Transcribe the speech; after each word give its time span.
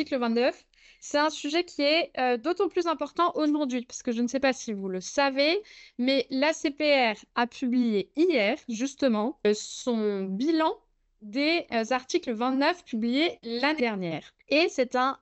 l'article 0.00 0.18
29, 0.18 0.64
c'est 1.00 1.18
un 1.18 1.28
sujet 1.28 1.64
qui 1.64 1.82
est 1.82 2.10
euh, 2.18 2.38
d'autant 2.38 2.68
plus 2.68 2.86
important 2.86 3.32
aujourd'hui, 3.34 3.84
parce 3.84 4.02
que 4.02 4.12
je 4.12 4.22
ne 4.22 4.28
sais 4.28 4.40
pas 4.40 4.54
si 4.54 4.72
vous 4.72 4.88
le 4.88 5.02
savez, 5.02 5.60
mais 5.98 6.26
l'ACPR 6.30 7.20
a 7.34 7.46
publié 7.46 8.10
hier, 8.16 8.56
justement, 8.68 9.38
euh, 9.46 9.52
son 9.54 10.24
bilan 10.24 10.74
des 11.20 11.66
euh, 11.72 11.84
articles 11.90 12.32
29 12.32 12.84
publiés 12.86 13.38
l'année 13.42 13.80
dernière. 13.80 14.32
Et 14.48 14.68
c'est 14.70 14.96
un, 14.96 15.18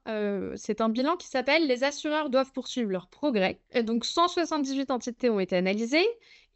c'est 0.55 0.81
un 0.81 0.89
bilan 0.89 1.17
qui 1.17 1.27
s'appelle 1.27 1.67
Les 1.67 1.83
assureurs 1.83 2.31
doivent 2.31 2.53
poursuivre 2.53 2.91
leur 2.91 3.09
progrès. 3.09 3.61
Et 3.73 3.83
donc 3.83 4.05
178 4.05 4.93
entités 4.93 5.29
ont 5.29 5.41
été 5.41 5.57
analysées. 5.57 6.07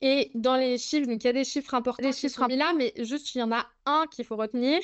Et 0.00 0.30
dans 0.34 0.56
les 0.56 0.78
chiffres, 0.78 1.06
donc 1.06 1.22
il 1.22 1.26
y 1.26 1.30
a 1.30 1.32
des 1.32 1.44
chiffres 1.44 1.74
importants, 1.74 2.02
des 2.02 2.12
chiffres 2.14 2.46
là, 2.48 2.72
mais 2.76 2.94
juste 2.98 3.34
il 3.34 3.38
y 3.38 3.42
en 3.42 3.52
a 3.52 3.66
un 3.84 4.06
qu'il 4.10 4.24
faut 4.24 4.36
retenir. 4.36 4.80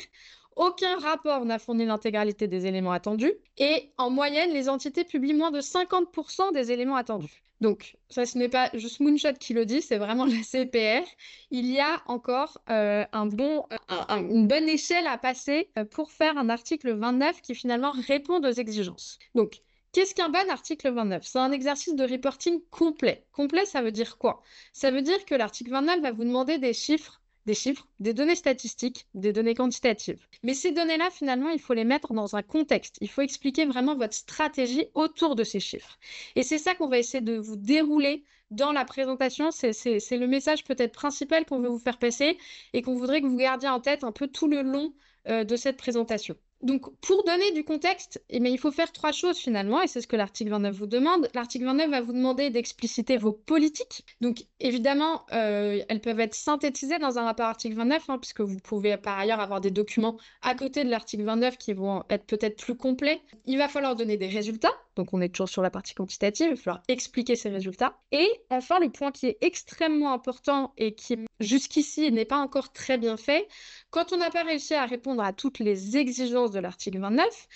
Aucun 0.58 0.98
rapport 0.98 1.44
n'a 1.44 1.60
fourni 1.60 1.86
l'intégralité 1.86 2.48
des 2.48 2.66
éléments 2.66 2.90
attendus 2.90 3.32
et 3.58 3.92
en 3.96 4.10
moyenne, 4.10 4.50
les 4.52 4.68
entités 4.68 5.04
publient 5.04 5.32
moins 5.32 5.52
de 5.52 5.60
50% 5.60 6.52
des 6.52 6.72
éléments 6.72 6.96
attendus. 6.96 7.44
Donc, 7.60 7.96
ça, 8.10 8.26
ce 8.26 8.36
n'est 8.36 8.48
pas 8.48 8.68
juste 8.74 8.98
Moonshot 8.98 9.34
qui 9.38 9.54
le 9.54 9.64
dit, 9.64 9.80
c'est 9.82 9.98
vraiment 9.98 10.24
la 10.26 10.42
CPR. 10.42 11.06
Il 11.52 11.66
y 11.66 11.78
a 11.78 12.02
encore 12.06 12.58
euh, 12.70 13.04
bon, 13.26 13.66
une 14.10 14.48
bonne 14.48 14.68
échelle 14.68 15.06
à 15.06 15.16
passer 15.16 15.70
euh, 15.78 15.84
pour 15.84 16.10
faire 16.10 16.36
un 16.36 16.48
article 16.48 16.92
29 16.92 17.40
qui 17.40 17.54
finalement 17.54 17.92
répond 17.92 18.40
aux 18.40 18.52
exigences. 18.52 19.20
Donc, 19.36 19.60
Qu'est-ce 19.92 20.14
qu'un 20.14 20.28
bon 20.28 20.50
article 20.50 20.90
29 20.92 21.24
C'est 21.24 21.38
un 21.38 21.50
exercice 21.50 21.94
de 21.94 22.04
reporting 22.04 22.60
complet. 22.70 23.24
Complet, 23.32 23.64
ça 23.64 23.80
veut 23.80 23.90
dire 23.90 24.18
quoi? 24.18 24.42
Ça 24.74 24.90
veut 24.90 25.00
dire 25.00 25.24
que 25.24 25.34
l'article 25.34 25.70
29 25.70 26.00
va 26.02 26.12
vous 26.12 26.24
demander 26.24 26.58
des 26.58 26.74
chiffres 26.74 27.22
des 27.48 27.54
chiffres, 27.54 27.88
des 27.98 28.12
données 28.12 28.36
statistiques, 28.36 29.06
des 29.14 29.32
données 29.32 29.54
quantitatives. 29.54 30.26
Mais 30.42 30.52
ces 30.52 30.70
données-là, 30.70 31.08
finalement, 31.10 31.48
il 31.48 31.58
faut 31.58 31.72
les 31.72 31.84
mettre 31.84 32.12
dans 32.12 32.36
un 32.36 32.42
contexte. 32.42 32.98
Il 33.00 33.08
faut 33.08 33.22
expliquer 33.22 33.64
vraiment 33.64 33.96
votre 33.96 34.12
stratégie 34.12 34.84
autour 34.94 35.34
de 35.34 35.44
ces 35.44 35.58
chiffres. 35.58 35.98
Et 36.36 36.42
c'est 36.42 36.58
ça 36.58 36.74
qu'on 36.74 36.88
va 36.88 36.98
essayer 36.98 37.22
de 37.22 37.38
vous 37.38 37.56
dérouler 37.56 38.22
dans 38.50 38.72
la 38.72 38.84
présentation. 38.84 39.50
C'est 39.50 39.72
le 40.10 40.26
message 40.26 40.62
peut-être 40.64 40.92
principal 40.92 41.46
qu'on 41.46 41.60
veut 41.60 41.70
vous 41.70 41.78
faire 41.78 41.98
passer 41.98 42.36
et 42.74 42.82
qu'on 42.82 42.96
voudrait 42.96 43.22
que 43.22 43.26
vous 43.26 43.38
gardiez 43.38 43.70
en 43.70 43.80
tête 43.80 44.04
un 44.04 44.12
peu 44.12 44.28
tout 44.28 44.46
le 44.46 44.60
long 44.60 44.92
euh, 45.28 45.44
de 45.44 45.56
cette 45.56 45.78
présentation. 45.78 46.36
Donc, 46.60 46.92
pour 47.00 47.22
donner 47.22 47.52
du 47.52 47.64
contexte, 47.64 48.20
eh 48.30 48.38
il 48.38 48.58
faut 48.58 48.72
faire 48.72 48.90
trois 48.90 49.12
choses 49.12 49.38
finalement, 49.38 49.80
et 49.80 49.86
c'est 49.86 50.00
ce 50.00 50.08
que 50.08 50.16
l'article 50.16 50.50
29 50.50 50.74
vous 50.74 50.86
demande. 50.86 51.28
L'article 51.34 51.66
29 51.66 51.90
va 51.90 52.00
vous 52.00 52.12
demander 52.12 52.50
d'expliciter 52.50 53.16
vos 53.16 53.32
politiques. 53.32 54.04
Donc, 54.20 54.44
évidemment, 54.58 55.24
euh, 55.32 55.80
elles 55.88 56.00
peuvent 56.00 56.18
être 56.18 56.34
synthétisées 56.34 56.98
dans 56.98 57.18
un 57.18 57.24
rapport 57.24 57.46
article 57.46 57.76
29, 57.76 58.10
hein, 58.10 58.18
puisque 58.18 58.40
vous 58.40 58.58
pouvez 58.58 58.96
par 58.96 59.18
ailleurs 59.18 59.40
avoir 59.40 59.60
des 59.60 59.70
documents 59.70 60.16
à 60.42 60.56
côté 60.56 60.82
de 60.82 60.90
l'article 60.90 61.22
29 61.22 61.58
qui 61.58 61.74
vont 61.74 62.02
être 62.10 62.26
peut-être 62.26 62.60
plus 62.60 62.76
complets. 62.76 63.20
Il 63.46 63.58
va 63.58 63.68
falloir 63.68 63.94
donner 63.94 64.16
des 64.16 64.28
résultats. 64.28 64.74
Donc, 64.98 65.14
on 65.14 65.20
est 65.20 65.28
toujours 65.28 65.48
sur 65.48 65.62
la 65.62 65.70
partie 65.70 65.94
quantitative. 65.94 66.48
Il 66.50 66.56
va 66.56 66.60
falloir 66.60 66.82
expliquer 66.88 67.36
ces 67.36 67.50
résultats. 67.50 67.96
Et 68.10 68.28
enfin, 68.50 68.80
le 68.80 68.90
point 68.90 69.12
qui 69.12 69.26
est 69.26 69.38
extrêmement 69.42 70.12
important 70.12 70.72
et 70.76 70.96
qui 70.96 71.16
jusqu'ici 71.38 72.10
n'est 72.10 72.24
pas 72.24 72.38
encore 72.38 72.72
très 72.72 72.98
bien 72.98 73.16
fait, 73.16 73.46
quand 73.90 74.12
on 74.12 74.16
n'a 74.16 74.30
pas 74.30 74.42
réussi 74.42 74.74
à 74.74 74.86
répondre 74.86 75.22
à 75.22 75.32
toutes 75.32 75.60
les 75.60 75.96
exigences 75.96 76.50
de 76.50 76.58
l'article 76.58 76.98
29, 76.98 77.48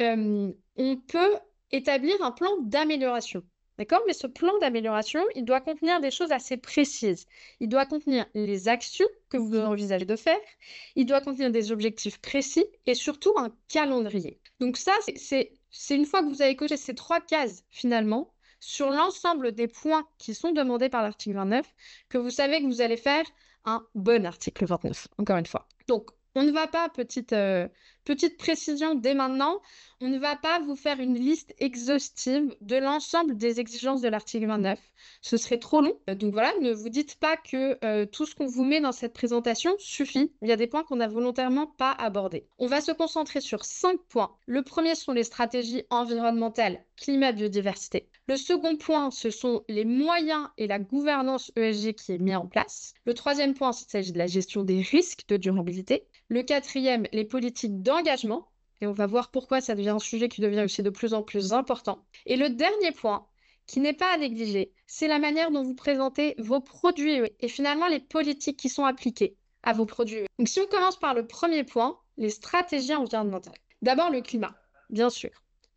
euh, 0.00 0.52
on 0.76 0.96
peut 0.96 1.36
établir 1.70 2.20
un 2.20 2.32
plan 2.32 2.50
d'amélioration. 2.62 3.44
D'accord? 3.78 4.02
Mais 4.08 4.12
ce 4.12 4.26
plan 4.26 4.58
d'amélioration, 4.58 5.20
il 5.36 5.44
doit 5.44 5.60
contenir 5.60 6.00
des 6.00 6.10
choses 6.10 6.32
assez 6.32 6.56
précises. 6.56 7.26
Il 7.60 7.68
doit 7.68 7.86
contenir 7.86 8.26
les 8.34 8.66
actions 8.66 9.06
que 9.28 9.36
vous 9.36 9.56
envisagez 9.56 10.04
de 10.04 10.16
faire. 10.16 10.40
Il 10.96 11.06
doit 11.06 11.20
contenir 11.20 11.52
des 11.52 11.70
objectifs 11.70 12.20
précis 12.20 12.66
et 12.86 12.94
surtout 12.94 13.32
un 13.36 13.54
calendrier. 13.68 14.40
Donc 14.58 14.76
ça, 14.76 14.94
c'est 15.14 15.52
une 15.90 16.06
fois 16.06 16.22
que 16.22 16.28
vous 16.28 16.42
avez 16.42 16.56
coché 16.56 16.76
ces 16.76 16.94
trois 16.94 17.20
cases, 17.20 17.64
finalement, 17.70 18.32
sur 18.60 18.90
l'ensemble 18.90 19.52
des 19.52 19.68
points 19.68 20.06
qui 20.18 20.34
sont 20.34 20.52
demandés 20.52 20.88
par 20.88 21.02
l'article 21.02 21.36
29, 21.36 21.66
que 22.08 22.18
vous 22.18 22.30
savez 22.30 22.60
que 22.60 22.66
vous 22.66 22.80
allez 22.80 22.96
faire 22.96 23.24
un 23.64 23.86
bon 23.94 24.26
article 24.26 24.66
29, 24.66 25.08
encore 25.18 25.36
une 25.36 25.46
fois. 25.46 25.66
Donc, 25.86 26.10
on 26.34 26.42
ne 26.42 26.52
va 26.52 26.66
pas, 26.66 26.88
petite, 26.88 27.32
euh, 27.32 27.68
petite 28.08 28.38
précision 28.38 28.94
dès 28.94 29.12
maintenant, 29.12 29.60
on 30.00 30.08
ne 30.08 30.18
va 30.18 30.34
pas 30.34 30.60
vous 30.60 30.76
faire 30.76 30.98
une 30.98 31.18
liste 31.18 31.54
exhaustive 31.58 32.56
de 32.62 32.76
l'ensemble 32.76 33.36
des 33.36 33.60
exigences 33.60 34.00
de 34.00 34.08
l'article 34.08 34.46
29. 34.46 34.80
Ce 35.20 35.36
serait 35.36 35.58
trop 35.58 35.82
long. 35.82 35.92
Euh, 36.08 36.14
donc 36.14 36.32
voilà, 36.32 36.54
ne 36.62 36.72
vous 36.72 36.88
dites 36.88 37.16
pas 37.16 37.36
que 37.36 37.76
euh, 37.84 38.06
tout 38.06 38.24
ce 38.24 38.34
qu'on 38.34 38.46
vous 38.46 38.64
met 38.64 38.80
dans 38.80 38.92
cette 38.92 39.12
présentation 39.12 39.74
suffit. 39.78 40.32
Il 40.40 40.48
y 40.48 40.52
a 40.52 40.56
des 40.56 40.66
points 40.66 40.84
qu'on 40.84 40.96
n'a 40.96 41.08
volontairement 41.08 41.66
pas 41.66 41.92
abordés. 41.92 42.46
On 42.58 42.66
va 42.66 42.80
se 42.80 42.92
concentrer 42.92 43.42
sur 43.42 43.66
cinq 43.66 44.00
points. 44.08 44.34
Le 44.46 44.62
premier 44.62 44.94
sont 44.94 45.12
les 45.12 45.24
stratégies 45.24 45.84
environnementales, 45.90 46.82
climat, 46.96 47.32
biodiversité. 47.32 48.08
Le 48.26 48.36
second 48.36 48.76
point, 48.76 49.10
ce 49.10 49.30
sont 49.30 49.64
les 49.68 49.84
moyens 49.84 50.48
et 50.56 50.66
la 50.66 50.78
gouvernance 50.78 51.50
ESG 51.56 51.94
qui 51.94 52.12
est 52.12 52.18
mis 52.18 52.34
en 52.34 52.46
place. 52.46 52.94
Le 53.04 53.14
troisième 53.14 53.54
point, 53.54 53.72
il 53.72 53.90
s'agit 53.90 54.12
de 54.12 54.18
la 54.18 54.26
gestion 54.26 54.62
des 54.62 54.80
risques 54.80 55.24
de 55.28 55.36
durabilité. 55.36 56.06
Le 56.28 56.42
quatrième, 56.42 57.06
les 57.12 57.24
politiques 57.24 57.80
d'engagement. 57.98 58.48
Et 58.80 58.86
on 58.86 58.92
va 58.92 59.06
voir 59.06 59.30
pourquoi 59.30 59.60
ça 59.60 59.74
devient 59.74 59.88
un 59.90 59.98
sujet 59.98 60.28
qui 60.28 60.40
devient 60.40 60.62
aussi 60.62 60.82
de 60.82 60.90
plus 60.90 61.12
en 61.12 61.22
plus 61.22 61.52
important. 61.52 62.04
Et 62.26 62.36
le 62.36 62.48
dernier 62.48 62.92
point, 62.92 63.26
qui 63.66 63.80
n'est 63.80 63.92
pas 63.92 64.12
à 64.12 64.16
négliger, 64.16 64.72
c'est 64.86 65.08
la 65.08 65.18
manière 65.18 65.50
dont 65.50 65.64
vous 65.64 65.74
présentez 65.74 66.34
vos 66.38 66.60
produits 66.60 67.20
et 67.40 67.48
finalement 67.48 67.88
les 67.88 68.00
politiques 68.00 68.56
qui 68.56 68.68
sont 68.68 68.84
appliquées 68.84 69.36
à 69.64 69.72
vos 69.72 69.84
produits. 69.84 70.26
Donc 70.38 70.48
si 70.48 70.60
on 70.60 70.66
commence 70.66 70.98
par 70.98 71.14
le 71.14 71.26
premier 71.26 71.64
point, 71.64 71.98
les 72.16 72.30
stratégies 72.30 72.94
environnementales. 72.94 73.58
D'abord 73.82 74.10
le 74.10 74.20
climat, 74.20 74.54
bien 74.90 75.10
sûr. 75.10 75.30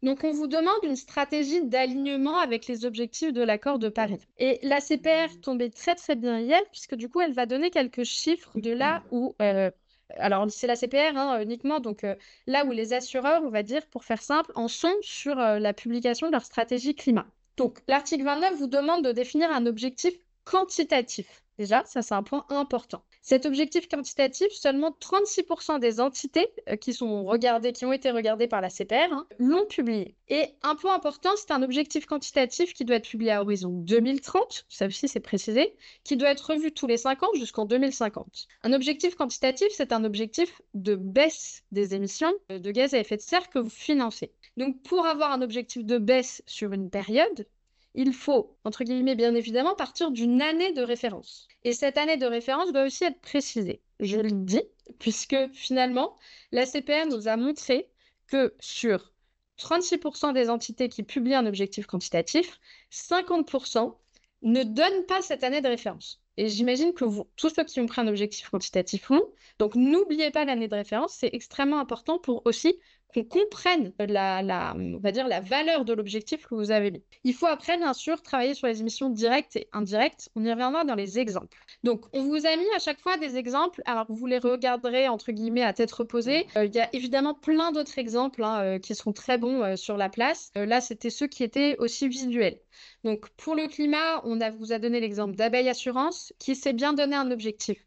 Donc, 0.03 0.23
on 0.23 0.31
vous 0.31 0.47
demande 0.47 0.79
une 0.83 0.95
stratégie 0.95 1.63
d'alignement 1.63 2.39
avec 2.39 2.65
les 2.65 2.85
objectifs 2.85 3.33
de 3.33 3.43
l'accord 3.43 3.77
de 3.77 3.87
Paris. 3.87 4.17
Et 4.39 4.59
la 4.63 4.81
CPR 4.81 5.39
tombait 5.43 5.69
très 5.69 5.93
très 5.93 6.15
bien 6.15 6.39
hier, 6.39 6.59
puisque 6.71 6.95
du 6.95 7.07
coup, 7.07 7.21
elle 7.21 7.33
va 7.33 7.45
donner 7.45 7.69
quelques 7.69 8.03
chiffres 8.03 8.51
de 8.55 8.71
là 8.71 9.03
où 9.11 9.35
euh, 9.43 9.69
alors 10.17 10.49
c'est 10.49 10.67
la 10.67 10.75
CPR 10.75 11.15
hein, 11.17 11.41
uniquement, 11.41 11.79
donc 11.79 12.03
euh, 12.03 12.15
là 12.47 12.65
où 12.65 12.71
les 12.71 12.93
assureurs, 12.93 13.41
on 13.43 13.49
va 13.49 13.63
dire, 13.63 13.85
pour 13.87 14.03
faire 14.03 14.21
simple, 14.21 14.51
en 14.55 14.67
sont 14.67 14.95
sur 15.01 15.39
euh, 15.39 15.59
la 15.59 15.73
publication 15.73 16.27
de 16.27 16.31
leur 16.31 16.43
stratégie 16.43 16.95
climat. 16.95 17.27
Donc 17.57 17.79
l'article 17.87 18.23
29 18.23 18.55
vous 18.57 18.67
demande 18.67 19.03
de 19.03 19.11
définir 19.11 19.51
un 19.51 19.65
objectif 19.65 20.13
quantitatif. 20.43 21.43
Déjà, 21.57 21.83
ça 21.85 22.01
c'est 22.01 22.15
un 22.15 22.23
point 22.23 22.45
important. 22.49 23.03
Cet 23.23 23.45
objectif 23.45 23.87
quantitatif, 23.87 24.51
seulement 24.51 24.95
36% 24.99 25.79
des 25.79 25.99
entités 25.99 26.49
euh, 26.69 26.75
qui 26.75 26.93
sont 26.93 27.23
regardées, 27.23 27.71
qui 27.71 27.85
ont 27.85 27.93
été 27.93 28.09
regardées 28.09 28.47
par 28.47 28.61
la 28.61 28.69
CPR, 28.69 29.13
hein, 29.13 29.27
l'ont 29.37 29.65
publié. 29.67 30.15
Et 30.27 30.45
un 30.63 30.75
point 30.75 30.95
important, 30.95 31.29
c'est 31.35 31.51
un 31.51 31.61
objectif 31.61 32.07
quantitatif 32.07 32.73
qui 32.73 32.83
doit 32.83 32.95
être 32.95 33.07
publié 33.07 33.31
à 33.31 33.41
horizon 33.41 33.69
2030, 33.69 34.65
ça 34.69 34.87
aussi 34.87 35.07
c'est 35.07 35.19
précisé, 35.19 35.75
qui 36.03 36.17
doit 36.17 36.29
être 36.29 36.51
revu 36.51 36.71
tous 36.71 36.87
les 36.87 36.97
5 36.97 37.21
ans 37.21 37.33
jusqu'en 37.35 37.65
2050. 37.65 38.47
Un 38.63 38.73
objectif 38.73 39.15
quantitatif, 39.15 39.67
c'est 39.71 39.91
un 39.91 40.03
objectif 40.03 40.59
de 40.73 40.95
baisse 40.95 41.63
des 41.71 41.93
émissions 41.93 42.33
de 42.49 42.71
gaz 42.71 42.95
à 42.95 42.99
effet 42.99 43.17
de 43.17 43.21
serre 43.21 43.49
que 43.49 43.59
vous 43.59 43.69
financez. 43.69 44.31
Donc 44.57 44.81
pour 44.81 45.05
avoir 45.05 45.31
un 45.31 45.43
objectif 45.43 45.85
de 45.85 45.99
baisse 45.99 46.41
sur 46.47 46.73
une 46.73 46.89
période, 46.89 47.45
il 47.93 48.13
faut, 48.13 48.57
entre 48.63 48.83
guillemets, 48.83 49.15
bien 49.15 49.35
évidemment, 49.35 49.75
partir 49.75 50.11
d'une 50.11 50.41
année 50.41 50.71
de 50.73 50.81
référence. 50.81 51.47
Et 51.63 51.73
cette 51.73 51.97
année 51.97 52.17
de 52.17 52.25
référence 52.25 52.71
doit 52.71 52.85
aussi 52.85 53.03
être 53.03 53.19
précisée. 53.21 53.81
Je 53.99 54.17
le 54.17 54.31
dis, 54.31 54.63
puisque 54.99 55.35
finalement, 55.53 56.15
la 56.51 56.65
CPR 56.65 57.07
nous 57.09 57.27
a 57.27 57.37
montré 57.37 57.89
que 58.27 58.53
sur 58.59 59.13
36% 59.59 60.33
des 60.33 60.49
entités 60.49 60.89
qui 60.89 61.03
publient 61.03 61.35
un 61.35 61.45
objectif 61.45 61.85
quantitatif, 61.85 62.59
50% 62.91 63.95
ne 64.43 64.63
donnent 64.63 65.05
pas 65.05 65.21
cette 65.21 65.43
année 65.43 65.61
de 65.61 65.67
référence. 65.67 66.21
Et 66.37 66.47
j'imagine 66.47 66.93
que 66.93 67.05
vous, 67.05 67.27
tous 67.35 67.49
ceux 67.49 67.63
qui 67.63 67.79
ont 67.79 67.85
pris 67.85 68.01
un 68.01 68.07
objectif 68.07 68.49
quantitatif 68.49 69.09
l'ont. 69.09 69.27
Donc 69.59 69.75
n'oubliez 69.75 70.31
pas 70.31 70.45
l'année 70.45 70.67
de 70.67 70.75
référence, 70.75 71.13
c'est 71.13 71.29
extrêmement 71.33 71.79
important 71.79 72.17
pour 72.17 72.41
aussi 72.45 72.79
qu'on 73.13 73.23
comprenne 73.23 73.93
la, 73.99 74.73
on 74.75 74.99
va 74.99 75.11
dire, 75.11 75.27
la 75.27 75.41
valeur 75.41 75.85
de 75.85 75.93
l'objectif 75.93 76.45
que 76.47 76.55
vous 76.55 76.71
avez 76.71 76.91
mis. 76.91 77.03
Il 77.23 77.33
faut 77.33 77.47
après, 77.47 77.77
bien 77.77 77.93
sûr, 77.93 78.21
travailler 78.21 78.53
sur 78.53 78.67
les 78.67 78.81
émissions 78.81 79.09
directes 79.09 79.55
et 79.55 79.67
indirectes. 79.73 80.29
On 80.35 80.43
y 80.43 80.51
reviendra 80.51 80.83
dans 80.83 80.95
les 80.95 81.19
exemples. 81.19 81.57
Donc, 81.83 82.05
on 82.13 82.23
vous 82.23 82.45
a 82.45 82.55
mis 82.55 82.69
à 82.75 82.79
chaque 82.79 82.99
fois 82.99 83.17
des 83.17 83.37
exemples. 83.37 83.81
Alors, 83.85 84.05
vous 84.09 84.25
les 84.25 84.37
regarderez, 84.37 85.07
entre 85.07 85.31
guillemets, 85.31 85.63
à 85.63 85.73
tête 85.73 85.91
reposée. 85.91 86.47
Euh, 86.55 86.65
il 86.65 86.75
y 86.75 86.79
a 86.79 86.89
évidemment 86.93 87.33
plein 87.33 87.71
d'autres 87.71 87.97
exemples 87.97 88.43
hein, 88.43 88.61
euh, 88.63 88.79
qui 88.79 88.95
sont 88.95 89.13
très 89.13 89.37
bons 89.37 89.63
euh, 89.63 89.75
sur 89.75 89.97
la 89.97 90.09
place. 90.09 90.51
là, 90.55 90.81
c'était 90.81 91.09
ceux 91.09 91.27
qui 91.27 91.43
étaient 91.43 91.77
aussi 91.79 92.07
visuels. 92.07 92.59
Donc, 93.03 93.29
pour 93.37 93.55
le 93.55 93.67
climat, 93.67 94.21
on 94.25 94.41
a, 94.41 94.51
vous 94.51 94.71
a 94.73 94.79
donné 94.79 94.99
l'exemple 94.99 95.35
d'Abeille 95.35 95.69
Assurance, 95.69 96.33
qui 96.39 96.55
s'est 96.55 96.73
bien 96.73 96.93
donné 96.93 97.15
un 97.15 97.31
objectif 97.31 97.85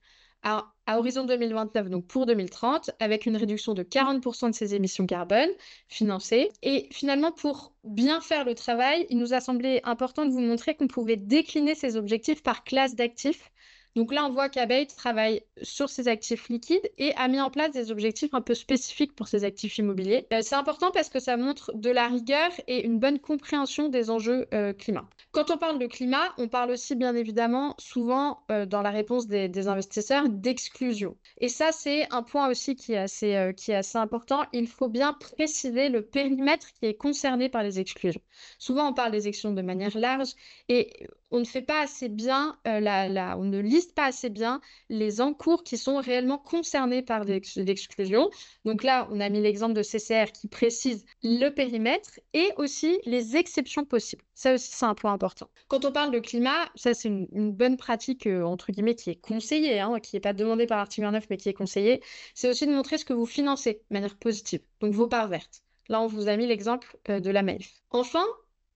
à, 0.86 0.98
horizon 0.98 1.24
2029, 1.24 1.90
donc 1.90 2.06
pour 2.06 2.26
2030, 2.26 2.90
avec 3.00 3.26
une 3.26 3.36
réduction 3.36 3.74
de 3.74 3.82
40% 3.82 4.50
de 4.50 4.54
ses 4.54 4.74
émissions 4.74 5.06
carbone 5.06 5.50
financées. 5.88 6.50
Et 6.62 6.88
finalement, 6.90 7.32
pour 7.32 7.72
bien 7.84 8.20
faire 8.20 8.44
le 8.44 8.54
travail, 8.54 9.06
il 9.10 9.18
nous 9.18 9.34
a 9.34 9.40
semblé 9.40 9.80
important 9.84 10.26
de 10.26 10.30
vous 10.30 10.40
montrer 10.40 10.74
qu'on 10.74 10.88
pouvait 10.88 11.16
décliner 11.16 11.74
ces 11.74 11.96
objectifs 11.96 12.42
par 12.42 12.64
classe 12.64 12.94
d'actifs 12.94 13.50
Donc 13.96 14.12
là, 14.12 14.26
on 14.26 14.30
voit 14.30 14.48
qu'Abeille 14.48 14.86
travaille 14.86 15.42
sur 15.62 15.88
ses 15.88 16.08
actifs 16.08 16.48
liquides 16.48 16.90
et 16.98 17.14
a 17.14 17.28
mis 17.28 17.40
en 17.40 17.50
place 17.50 17.70
des 17.72 17.90
objectifs 17.90 18.34
un 18.34 18.40
peu 18.40 18.54
spécifiques 18.54 19.14
pour 19.14 19.28
ses 19.28 19.44
actifs 19.44 19.78
immobiliers. 19.78 20.26
Euh, 20.32 20.40
c'est 20.42 20.56
important 20.56 20.90
parce 20.90 21.08
que 21.08 21.20
ça 21.20 21.36
montre 21.36 21.72
de 21.74 21.90
la 21.90 22.08
rigueur 22.08 22.50
et 22.66 22.84
une 22.84 22.98
bonne 22.98 23.20
compréhension 23.20 23.88
des 23.88 24.10
enjeux 24.10 24.46
euh, 24.52 24.72
climat. 24.72 25.08
Quand 25.34 25.50
on 25.50 25.58
parle 25.58 25.80
de 25.80 25.86
climat, 25.86 26.32
on 26.38 26.46
parle 26.46 26.70
aussi 26.70 26.94
bien 26.94 27.14
évidemment 27.16 27.74
souvent 27.78 28.44
euh, 28.52 28.66
dans 28.66 28.82
la 28.82 28.90
réponse 28.90 29.26
des, 29.26 29.66
investisseurs 29.66 30.28
d'exclusion. 30.28 31.16
Et 31.38 31.48
ça, 31.48 31.72
c'est 31.72 32.06
un 32.12 32.22
point 32.22 32.48
aussi 32.48 32.76
qui 32.76 32.92
est, 32.92 32.98
assez, 32.98 33.52
qui 33.56 33.72
est 33.72 33.76
assez 33.76 33.98
important. 33.98 34.44
Il 34.52 34.68
faut 34.68 34.88
bien 34.88 35.12
préciser 35.12 35.88
le 35.88 36.02
périmètre 36.02 36.68
qui 36.74 36.86
est 36.86 36.94
concerné 36.94 37.48
par 37.48 37.64
les 37.64 37.80
exclusions. 37.80 38.20
Souvent, 38.58 38.88
on 38.90 38.94
parle 38.94 39.10
des 39.10 39.26
exclusions 39.26 39.54
de 39.54 39.62
manière 39.62 39.96
large 39.98 40.34
et 40.68 41.08
on 41.34 41.40
ne 41.40 41.44
fait 41.44 41.62
pas 41.62 41.80
assez 41.82 42.08
bien, 42.08 42.56
euh, 42.68 42.78
la, 42.78 43.36
on 43.36 43.42
ne 43.42 43.58
liste 43.58 43.94
pas 43.94 44.06
assez 44.06 44.30
bien 44.30 44.60
les 44.88 45.20
encours 45.20 45.64
qui 45.64 45.76
sont 45.76 45.96
réellement 45.96 46.38
concernés 46.38 47.02
par 47.02 47.24
l'exclusion. 47.24 48.30
Donc 48.64 48.84
là, 48.84 49.08
on 49.10 49.18
a 49.20 49.28
mis 49.28 49.40
l'exemple 49.40 49.74
de 49.74 49.82
CCR 49.82 50.30
qui 50.32 50.46
précise 50.46 51.04
le 51.24 51.48
périmètre 51.50 52.20
et 52.34 52.50
aussi 52.56 53.00
les 53.04 53.36
exceptions 53.36 53.84
possibles. 53.84 54.22
Ça 54.34 54.54
aussi, 54.54 54.68
c'est 54.72 54.84
un 54.84 54.94
point 54.94 55.12
important. 55.12 55.48
Quand 55.68 55.84
on 55.84 55.92
parle 55.92 56.10
de 56.10 56.18
climat, 56.18 56.68
ça, 56.74 56.92
c'est 56.92 57.08
une, 57.08 57.52
bonne 57.52 57.76
pratique, 57.76 58.26
euh, 58.26 58.42
entre 58.42 58.72
guillemets, 58.72 58.96
qui 58.96 59.10
est 59.10 59.20
conseillée, 59.20 59.80
hein, 59.80 60.00
qui 60.00 60.16
n'est 60.16 60.20
pas 60.20 60.32
demandée 60.32 60.66
par 60.66 60.78
l'article 60.78 61.06
29, 61.06 61.26
mais 61.30 61.36
qui 61.36 61.48
est 61.48 61.54
conseillée. 61.54 62.02
C'est 62.34 62.48
aussi 62.48 62.66
de 62.66 62.72
montrer 62.72 62.98
ce 62.98 63.04
que 63.04 63.12
vous 63.12 63.26
financez 63.26 63.82
de 63.90 63.94
manière 63.94 64.16
positive, 64.16 64.60
donc 64.80 64.92
vos 64.92 65.06
parts 65.06 65.28
vertes. 65.28 65.62
Là, 65.88 66.00
on 66.00 66.06
vous 66.06 66.28
a 66.28 66.36
mis 66.36 66.46
l'exemple 66.46 66.96
euh, 67.08 67.20
de 67.20 67.30
la 67.30 67.42
MELF. 67.42 67.70
Enfin, 67.90 68.24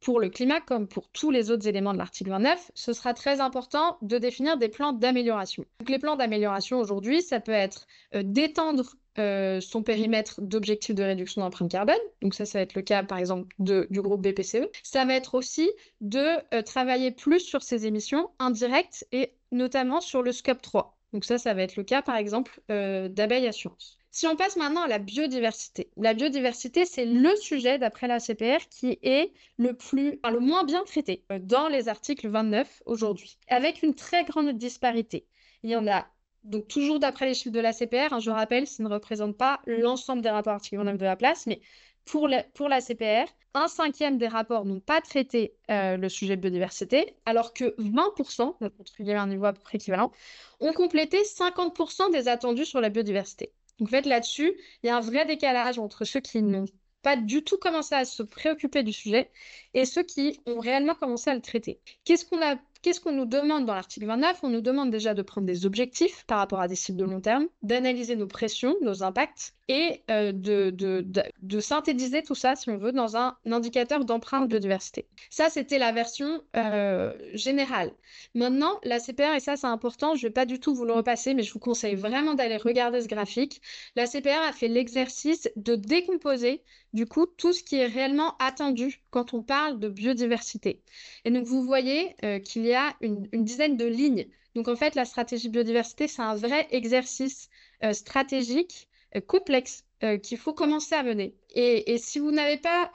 pour 0.00 0.20
le 0.20 0.28
climat, 0.28 0.60
comme 0.60 0.86
pour 0.86 1.08
tous 1.08 1.30
les 1.30 1.50
autres 1.50 1.66
éléments 1.66 1.92
de 1.92 1.98
l'article 1.98 2.30
29, 2.30 2.70
ce 2.74 2.92
sera 2.92 3.14
très 3.14 3.40
important 3.40 3.98
de 4.02 4.18
définir 4.18 4.56
des 4.56 4.68
plans 4.68 4.92
d'amélioration. 4.92 5.64
Donc, 5.80 5.88
les 5.88 5.98
plans 5.98 6.16
d'amélioration 6.16 6.78
aujourd'hui, 6.78 7.22
ça 7.22 7.40
peut 7.40 7.52
être 7.52 7.86
euh, 8.14 8.22
d'étendre 8.24 8.94
euh, 9.18 9.60
son 9.60 9.82
périmètre 9.82 10.40
d'objectifs 10.40 10.94
de 10.94 11.02
réduction 11.02 11.40
d'empreinte 11.40 11.70
carbone. 11.70 11.96
Donc 12.22 12.34
ça, 12.34 12.44
ça 12.44 12.58
va 12.58 12.62
être 12.62 12.74
le 12.74 12.82
cas, 12.82 13.02
par 13.02 13.18
exemple, 13.18 13.48
du 13.58 14.00
groupe 14.00 14.22
BPCE. 14.22 14.68
Ça 14.84 15.04
va 15.04 15.14
être 15.14 15.34
aussi 15.34 15.68
de 16.00 16.36
euh, 16.54 16.62
travailler 16.62 17.10
plus 17.10 17.40
sur 17.40 17.62
ses 17.62 17.86
émissions 17.86 18.30
indirectes 18.38 19.06
et 19.10 19.32
notamment 19.50 20.00
sur 20.00 20.22
le 20.22 20.30
scope 20.30 20.62
3. 20.62 20.96
Donc 21.12 21.24
ça, 21.24 21.38
ça 21.38 21.54
va 21.54 21.62
être 21.62 21.76
le 21.76 21.82
cas, 21.82 22.02
par 22.02 22.16
exemple, 22.16 22.60
d'Abeille 22.68 23.48
Assurance. 23.48 23.97
Si 24.18 24.26
on 24.26 24.34
passe 24.34 24.56
maintenant 24.56 24.82
à 24.82 24.88
la 24.88 24.98
biodiversité, 24.98 25.92
la 25.96 26.12
biodiversité, 26.12 26.84
c'est 26.86 27.04
le 27.04 27.36
sujet 27.36 27.78
d'après 27.78 28.08
la 28.08 28.18
CPR 28.18 28.66
qui 28.68 28.98
est 29.04 29.32
le 29.58 29.74
plus, 29.74 30.18
le 30.28 30.40
moins 30.40 30.64
bien 30.64 30.82
traité 30.82 31.24
euh, 31.30 31.38
dans 31.40 31.68
les 31.68 31.88
articles 31.88 32.26
29 32.26 32.82
aujourd'hui, 32.84 33.38
avec 33.46 33.84
une 33.84 33.94
très 33.94 34.24
grande 34.24 34.50
disparité. 34.58 35.28
Il 35.62 35.70
y 35.70 35.76
en 35.76 35.86
a 35.86 36.08
donc 36.42 36.66
toujours 36.66 36.98
d'après 36.98 37.26
les 37.26 37.34
chiffres 37.34 37.54
de 37.54 37.60
la 37.60 37.72
CPR, 37.72 38.12
hein, 38.12 38.18
je 38.18 38.30
rappelle, 38.30 38.66
ça 38.66 38.82
ne 38.82 38.88
représente 38.88 39.36
pas 39.36 39.60
l'ensemble 39.66 40.20
des 40.20 40.30
rapports 40.30 40.54
articles 40.54 40.78
29 40.78 40.98
de 40.98 41.04
la 41.04 41.14
place, 41.14 41.46
mais 41.46 41.60
pour 42.04 42.26
la, 42.26 42.42
pour 42.42 42.68
la 42.68 42.80
CPR, 42.80 43.30
un 43.54 43.68
cinquième 43.68 44.18
des 44.18 44.26
rapports 44.26 44.64
n'ont 44.64 44.80
pas 44.80 45.00
traité 45.00 45.54
euh, 45.70 45.96
le 45.96 46.08
sujet 46.08 46.34
de 46.34 46.40
biodiversité, 46.40 47.14
alors 47.24 47.52
que 47.54 47.76
20%, 47.80 48.56
notre 48.60 49.12
un 49.12 49.26
niveau 49.28 49.44
à 49.44 49.52
peu 49.52 49.60
près 49.60 49.76
équivalent, 49.76 50.10
ont 50.58 50.72
complété 50.72 51.22
50% 51.22 52.10
des 52.10 52.26
attendus 52.26 52.66
sur 52.66 52.80
la 52.80 52.88
biodiversité. 52.88 53.52
Donc, 53.78 53.88
en 53.88 53.90
fait, 53.90 54.06
là-dessus, 54.06 54.52
il 54.82 54.86
y 54.86 54.90
a 54.90 54.96
un 54.96 55.00
vrai 55.00 55.26
décalage 55.26 55.78
entre 55.78 56.04
ceux 56.04 56.20
qui 56.20 56.42
n'ont 56.42 56.66
pas 57.02 57.16
du 57.16 57.44
tout 57.44 57.58
commencé 57.58 57.94
à 57.94 58.04
se 58.04 58.22
préoccuper 58.22 58.82
du 58.82 58.92
sujet 58.92 59.30
et 59.74 59.84
ceux 59.84 60.02
qui 60.02 60.40
ont 60.46 60.58
réellement 60.58 60.94
commencé 60.94 61.30
à 61.30 61.34
le 61.34 61.40
traiter. 61.40 61.80
Qu'est-ce 62.04 62.24
qu'on 62.24 63.12
nous 63.12 63.24
demande 63.24 63.66
dans 63.66 63.74
l'article 63.74 64.06
29 64.06 64.40
On 64.42 64.48
nous 64.48 64.60
demande 64.60 64.90
déjà 64.90 65.14
de 65.14 65.22
prendre 65.22 65.46
des 65.46 65.64
objectifs 65.64 66.24
par 66.26 66.38
rapport 66.38 66.60
à 66.60 66.68
des 66.68 66.74
cibles 66.74 66.98
de 66.98 67.04
long 67.04 67.20
terme, 67.20 67.46
d'analyser 67.62 68.16
nos 68.16 68.26
pressions, 68.26 68.76
nos 68.82 69.02
impacts 69.02 69.54
et 69.68 70.02
euh, 70.10 70.32
de, 70.32 71.60
synthétiser 71.60 72.22
tout 72.22 72.34
ça, 72.34 72.56
si 72.56 72.70
on 72.70 72.78
veut, 72.78 72.92
dans 72.92 73.16
un, 73.18 73.36
indicateur 73.50 74.04
d'empreinte 74.04 74.48
de 74.48 74.58
diversité. 74.58 75.06
Ça, 75.28 75.50
c'était 75.50 75.78
la 75.78 75.92
version 75.92 76.42
euh, 76.56 77.12
générale. 77.34 77.92
Maintenant, 78.34 78.80
la 78.82 78.98
CPR, 78.98 79.34
et 79.36 79.40
ça 79.40 79.56
c'est 79.56 79.66
important, 79.66 80.14
je 80.14 80.24
ne 80.24 80.28
vais 80.28 80.32
pas 80.32 80.46
du 80.46 80.58
tout 80.58 80.74
vous 80.74 80.86
le 80.86 80.94
repasser, 80.94 81.34
mais 81.34 81.42
je 81.42 81.52
vous 81.52 81.58
conseille 81.58 81.96
vraiment 81.96 82.32
d'aller 82.34 82.56
regarder 82.56 83.02
ce 83.02 83.08
graphique. 83.08 83.60
La 83.94 84.06
CPR 84.06 84.40
a 84.48 84.52
fait 84.52 84.68
l'exercice 84.68 85.50
de 85.56 85.74
décomposer 85.74 86.62
du 86.94 87.04
coup 87.04 87.26
tout 87.26 87.52
ce 87.52 87.62
qui 87.62 87.76
est 87.76 87.86
réellement 87.86 88.36
attendu 88.38 89.02
quand 89.10 89.34
on 89.34 89.42
parle 89.42 89.78
de 89.78 89.88
biodiversité. 89.88 90.82
Et 91.26 91.30
donc 91.30 91.44
vous 91.44 91.62
voyez 91.62 92.16
euh, 92.24 92.38
qu'il 92.38 92.64
y 92.64 92.74
a 92.74 92.94
une, 93.02 93.26
dizaine 93.32 93.76
de 93.76 93.84
lignes. 93.84 94.26
Donc 94.54 94.68
en 94.68 94.76
fait, 94.76 94.94
la 94.94 95.04
stratégie 95.04 95.50
biodiversité, 95.50 96.08
c'est 96.08 96.22
un 96.22 96.34
vrai 96.34 96.66
exercice 96.70 97.50
stratégique 97.92 98.87
complexe 99.26 99.84
qu'il 100.22 100.38
faut 100.38 100.52
commencer 100.52 100.94
à 100.94 101.02
mener. 101.02 101.34
Et, 101.54 101.98
si 101.98 102.18
vous 102.18 102.30
n'avez 102.30 102.56
pas 102.56 102.90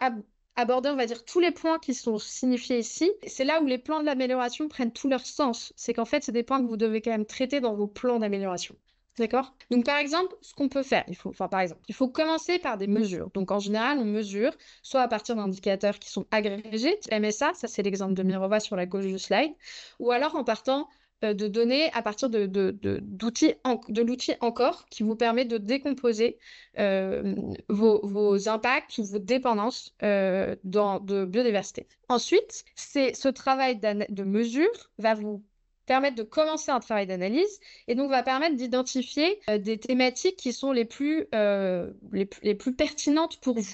abordé, 0.56 0.90
on 0.90 0.96
va 0.96 1.06
dire, 1.06 1.26
tous 1.26 1.40
les 1.40 1.52
points 1.52 1.80
qui 1.80 1.94
sont 1.94 2.18
signifiés 2.18 2.80
ici, 2.80 3.12
c'est 3.28 3.44
là 3.44 3.62
où 3.62 3.66
les 3.66 3.78
plans 3.78 4.00
de 4.00 4.06
l'amélioration 4.06 4.68
prennent 4.68 4.94
tout 4.94 5.10
leur 5.10 5.26
sens. 5.26 5.74
C'est 5.76 5.94
qu'en 5.94 6.06
fait, 6.06 6.24
c'est 6.24 6.32
des 6.32 6.44
points 6.44 6.62
que 6.62 6.68
vous 6.68 6.78
devez 6.78 7.02
quand 7.02 7.12
même 7.12 7.26
traiter 7.26 7.60
dans 7.60 7.76
vos 7.76 7.88
plans 7.88 8.20
d'amélioration. 8.20 8.76
D'accord? 9.20 9.54
Donc, 9.70 9.86
par 9.86 9.98
exemple, 9.98 10.36
ce 10.42 10.56
qu'on 10.56 10.70
peut 10.70 10.82
faire, 10.82 11.04
il 11.08 11.16
faut, 11.16 11.30
enfin, 11.30 11.48
par 11.48 11.60
exemple, 11.60 11.82
il 11.88 11.94
faut 11.94 12.08
commencer 12.08 12.58
par 12.58 12.78
des 12.78 12.88
mesures. 12.88 13.30
Donc, 13.36 13.52
en 13.52 13.60
général, 13.60 14.00
on 14.00 14.06
mesure 14.06 14.52
soit 14.82 15.02
à 15.02 15.08
partir 15.08 15.36
d'indicateurs 15.36 16.00
qui 16.00 16.10
sont 16.10 16.26
agrégés, 16.32 17.00
MSA, 17.12 17.54
ça 17.54 17.68
c'est 17.68 17.84
l'exemple 17.84 18.16
de 18.16 18.24
Mirova 18.24 18.60
sur 18.60 18.76
la 18.76 18.88
gauche 18.88 19.06
du 19.06 19.20
slide, 19.20 19.54
ou 20.00 20.10
alors 20.12 20.36
en 20.36 20.44
partant 20.44 20.82
euh, 20.82 21.03
de 21.24 21.48
données 21.48 21.92
à 21.94 22.02
partir 22.02 22.30
de, 22.30 22.46
d'outils 22.46 23.54
de 23.90 24.02
l'outil 24.02 24.34
encore 24.42 24.86
qui 24.90 25.04
vous 25.04 25.16
permet 25.16 25.46
de 25.46 25.58
décomposer 25.58 26.38
euh, 26.80 27.36
vos, 27.70 28.50
impacts 28.50 28.98
ou 28.98 29.06
vos 29.06 29.20
dépendances 29.20 29.96
euh, 30.04 30.56
dans, 30.64 31.00
de 31.00 31.26
biodiversité. 31.26 31.88
Ensuite, 32.10 32.66
c'est 32.76 33.14
ce 33.14 33.30
travail 33.30 33.80
de 33.80 34.24
mesure 34.24 34.92
va 34.98 35.14
vous 35.14 35.44
permettre 35.86 36.16
de 36.16 36.24
commencer 36.24 36.72
un 36.72 36.80
travail 36.80 37.08
d'analyse 37.08 37.60
et 37.88 37.96
donc 37.96 38.10
va 38.10 38.24
permettre 38.24 38.56
d'identifier 38.56 39.40
euh, 39.50 39.58
des 39.58 39.78
thématiques 39.78 40.38
qui 40.38 40.54
sont 40.54 40.72
les 40.72 40.86
plus, 40.86 41.28
euh, 41.36 41.92
les, 42.12 42.30
les, 42.42 42.56
plus 42.56 42.74
pertinentes 42.74 43.40
pour 43.42 43.60
vous. 43.60 43.74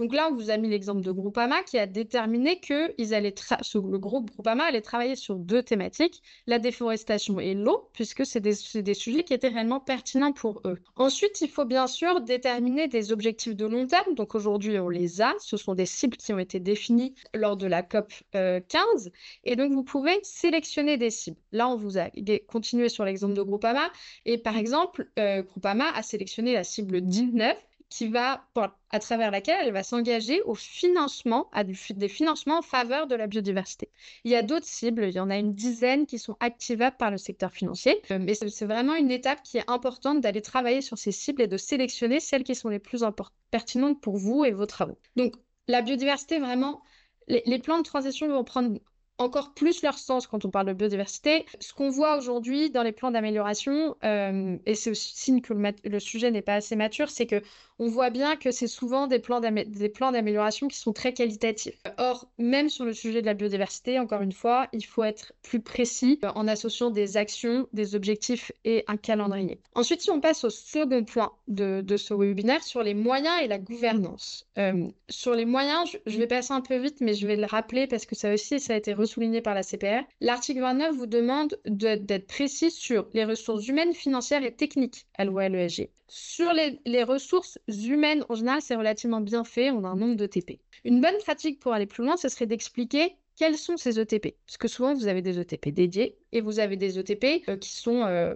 Donc 0.00 0.14
là, 0.14 0.28
on 0.30 0.34
vous 0.36 0.50
a 0.50 0.56
mis 0.56 0.68
l'exemple 0.68 1.00
de 1.00 1.10
Groupama 1.10 1.62
qui 1.64 1.76
a 1.76 1.86
déterminé 1.86 2.60
que 2.60 2.94
ils 2.98 3.14
allaient 3.14 3.34
le 3.74 3.96
groupe 3.96 4.30
Groupama 4.30 4.64
allait 4.64 4.80
travailler 4.80 5.16
sur 5.16 5.34
deux 5.34 5.60
thématiques, 5.62 6.22
la 6.46 6.60
déforestation 6.60 7.40
et 7.40 7.54
l'eau, 7.54 7.88
puisque 7.94 8.24
c'est 8.24 8.38
des, 8.38 8.54
des, 8.80 8.94
sujets 8.94 9.24
qui 9.24 9.34
étaient 9.34 9.48
réellement 9.48 9.80
pertinents 9.80 10.32
pour 10.32 10.62
eux. 10.66 10.78
Ensuite, 10.94 11.40
il 11.40 11.48
faut 11.48 11.64
bien 11.64 11.88
sûr 11.88 12.20
déterminer 12.20 12.86
des 12.86 13.10
objectifs 13.10 13.56
de 13.56 13.66
long 13.66 13.88
terme. 13.88 14.14
Donc 14.14 14.36
aujourd'hui, 14.36 14.78
on 14.78 14.88
les 14.88 15.20
a. 15.20 15.34
Ce 15.40 15.56
sont 15.56 15.74
des 15.74 15.86
cibles 15.86 16.16
qui 16.16 16.32
ont 16.32 16.38
été 16.38 16.60
définies 16.60 17.16
lors 17.34 17.56
de 17.56 17.66
la 17.66 17.82
COP 17.82 18.12
15. 18.32 18.32
Euh, 18.36 19.10
et 19.42 19.56
donc, 19.56 19.72
vous 19.72 19.82
pouvez 19.82 20.20
sélectionner 20.22 20.96
des 20.96 21.10
cibles. 21.10 21.38
Là, 21.50 21.68
on 21.68 21.76
vous 21.76 21.98
a 21.98 22.08
continué 22.46 22.88
sur 22.88 23.04
l'exemple 23.04 23.34
de 23.34 23.42
Groupama. 23.42 23.90
Et 24.26 24.38
par 24.38 24.56
exemple, 24.56 25.10
euh, 25.18 25.42
Groupama 25.42 25.90
a 25.92 26.02
sélectionné 26.04 26.52
la 26.52 26.62
cible 26.62 27.00
19 27.00 27.56
qui 27.88 28.08
va, 28.08 28.44
à 28.90 28.98
travers 28.98 29.30
laquelle 29.30 29.58
elle 29.62 29.72
va 29.72 29.82
s'engager 29.82 30.42
au 30.42 30.54
financement, 30.54 31.48
à 31.52 31.64
des 31.64 32.08
financements 32.08 32.58
en 32.58 32.62
faveur 32.62 33.06
de 33.06 33.14
la 33.14 33.26
biodiversité. 33.26 33.90
Il 34.24 34.30
y 34.30 34.34
a 34.34 34.42
d'autres 34.42 34.66
cibles, 34.66 35.04
il 35.04 35.14
y 35.14 35.20
en 35.20 35.30
a 35.30 35.38
une 35.38 35.54
dizaine 35.54 36.06
qui 36.06 36.18
sont 36.18 36.36
activables 36.40 36.96
par 36.96 37.10
le 37.10 37.16
secteur 37.16 37.52
financier, 37.52 38.00
euh, 38.10 38.18
mais 38.20 38.34
c'est 38.34 38.66
vraiment 38.66 38.94
une 38.94 39.10
étape 39.10 39.42
qui 39.42 39.58
est 39.58 39.70
importante 39.70 40.20
d'aller 40.20 40.42
travailler 40.42 40.82
sur 40.82 40.98
ces 40.98 41.12
cibles 41.12 41.42
et 41.42 41.48
de 41.48 41.56
sélectionner 41.56 42.20
celles 42.20 42.44
qui 42.44 42.54
sont 42.54 42.68
les 42.68 42.78
plus 42.78 43.04
pertinentes 43.50 44.00
pour 44.00 44.16
vous 44.16 44.44
et 44.44 44.52
vos 44.52 44.66
travaux. 44.66 44.98
Donc, 45.16 45.34
la 45.66 45.82
biodiversité, 45.82 46.38
vraiment, 46.38 46.82
les, 47.26 47.42
les 47.46 47.58
plans 47.58 47.78
de 47.78 47.82
transition 47.82 48.28
vont 48.28 48.44
prendre 48.44 48.78
encore 49.18 49.52
plus 49.52 49.82
leur 49.82 49.98
sens 49.98 50.26
quand 50.26 50.44
on 50.44 50.50
parle 50.50 50.66
de 50.66 50.72
biodiversité. 50.72 51.44
Ce 51.60 51.74
qu'on 51.74 51.90
voit 51.90 52.16
aujourd'hui 52.16 52.70
dans 52.70 52.82
les 52.82 52.92
plans 52.92 53.10
d'amélioration, 53.10 53.96
euh, 54.04 54.56
et 54.64 54.74
c'est 54.74 54.90
aussi 54.90 55.12
signe 55.16 55.40
que 55.40 55.52
le, 55.52 56.00
sujet 56.00 56.30
n'est 56.30 56.42
pas 56.42 56.54
assez 56.54 56.76
mature, 56.76 57.10
c'est 57.10 57.26
que 57.26 57.42
on 57.80 57.88
voit 57.88 58.10
bien 58.10 58.36
que 58.36 58.50
c'est 58.50 58.66
souvent 58.66 59.06
des 59.06 59.20
plans 59.20 59.40
d'amélioration 59.40 60.66
qui 60.66 60.78
sont 60.78 60.92
très 60.92 61.12
qualitatifs. 61.12 61.80
Or, 61.96 62.26
même 62.36 62.68
sur 62.68 62.84
le 62.84 62.92
sujet 62.92 63.20
de 63.20 63.26
la 63.26 63.34
biodiversité, 63.34 64.00
encore 64.00 64.22
une 64.22 64.32
fois, 64.32 64.66
il 64.72 64.84
faut 64.84 65.04
être 65.04 65.32
plus 65.42 65.60
précis 65.60 66.18
euh, 66.24 66.30
en 66.34 66.48
associant 66.48 66.90
des 66.90 67.16
actions, 67.16 67.68
des 67.72 67.94
objectifs 67.94 68.50
et 68.64 68.84
un 68.88 68.96
calendrier. 68.96 69.60
Ensuite, 69.74 70.00
si 70.00 70.10
on 70.10 70.20
passe 70.20 70.44
au 70.44 70.50
second 70.50 71.04
point 71.04 71.32
de, 71.46 71.84
ce 71.96 72.14
webinaire, 72.14 72.62
sur 72.62 72.82
les 72.82 72.94
moyens 72.94 73.42
et 73.42 73.48
la 73.48 73.58
gouvernance. 73.58 74.46
Euh, 74.58 74.88
sur 75.08 75.34
les 75.34 75.44
moyens, 75.44 75.88
je, 75.90 75.98
je, 76.06 76.18
vais 76.18 76.26
passer 76.26 76.52
un 76.52 76.60
peu 76.60 76.76
vite, 76.76 77.00
mais 77.00 77.14
je 77.14 77.26
vais 77.26 77.36
le 77.36 77.46
rappeler 77.46 77.86
parce 77.86 78.06
que 78.06 78.14
ça 78.14 78.32
aussi, 78.32 78.60
ça 78.60 78.74
a 78.74 78.76
été 78.76 78.92
souligné 79.08 79.40
par 79.40 79.54
la 79.54 79.62
CPR, 79.62 80.02
l'article 80.20 80.60
29 80.60 80.94
vous 80.94 81.06
demande 81.06 81.58
d'être 81.66 82.26
précis 82.26 82.70
sur 82.70 83.08
les 83.12 83.24
ressources 83.24 83.66
humaines, 83.66 83.94
financières 83.94 84.44
et 84.44 84.54
techniques 84.54 85.06
à 85.16 85.24
l'ESG. 85.24 85.90
Sur 86.06 86.52
les, 86.52 86.78
les, 86.86 87.02
ressources 87.02 87.58
humaines, 87.68 88.24
en 88.28 88.34
général, 88.34 88.62
c'est 88.62 88.76
relativement 88.76 89.20
bien 89.20 89.44
fait, 89.44 89.70
on 89.70 89.84
a 89.84 89.88
un 89.88 89.96
nombre 89.96 90.16
de 90.16 90.26
TP. 90.26 90.60
Une 90.84 91.00
bonne 91.00 91.18
pratique 91.18 91.58
pour 91.58 91.72
aller 91.72 91.86
plus 91.86 92.04
loin, 92.04 92.16
ce 92.16 92.28
serait 92.28 92.46
d'expliquer 92.46 93.16
quels 93.38 93.56
sont 93.56 93.76
ces 93.76 94.00
ETP. 94.00 94.34
Parce 94.46 94.56
que 94.58 94.66
souvent, 94.66 94.94
vous 94.94 95.06
avez 95.06 95.22
des 95.22 95.38
ETP 95.38 95.68
dédiés 95.68 96.18
et 96.32 96.40
vous 96.40 96.58
avez 96.58 96.76
des 96.76 96.98
ETP 96.98 97.48
euh, 97.48 97.56
qui, 97.56 97.70
sont, 97.70 98.02
euh, 98.02 98.34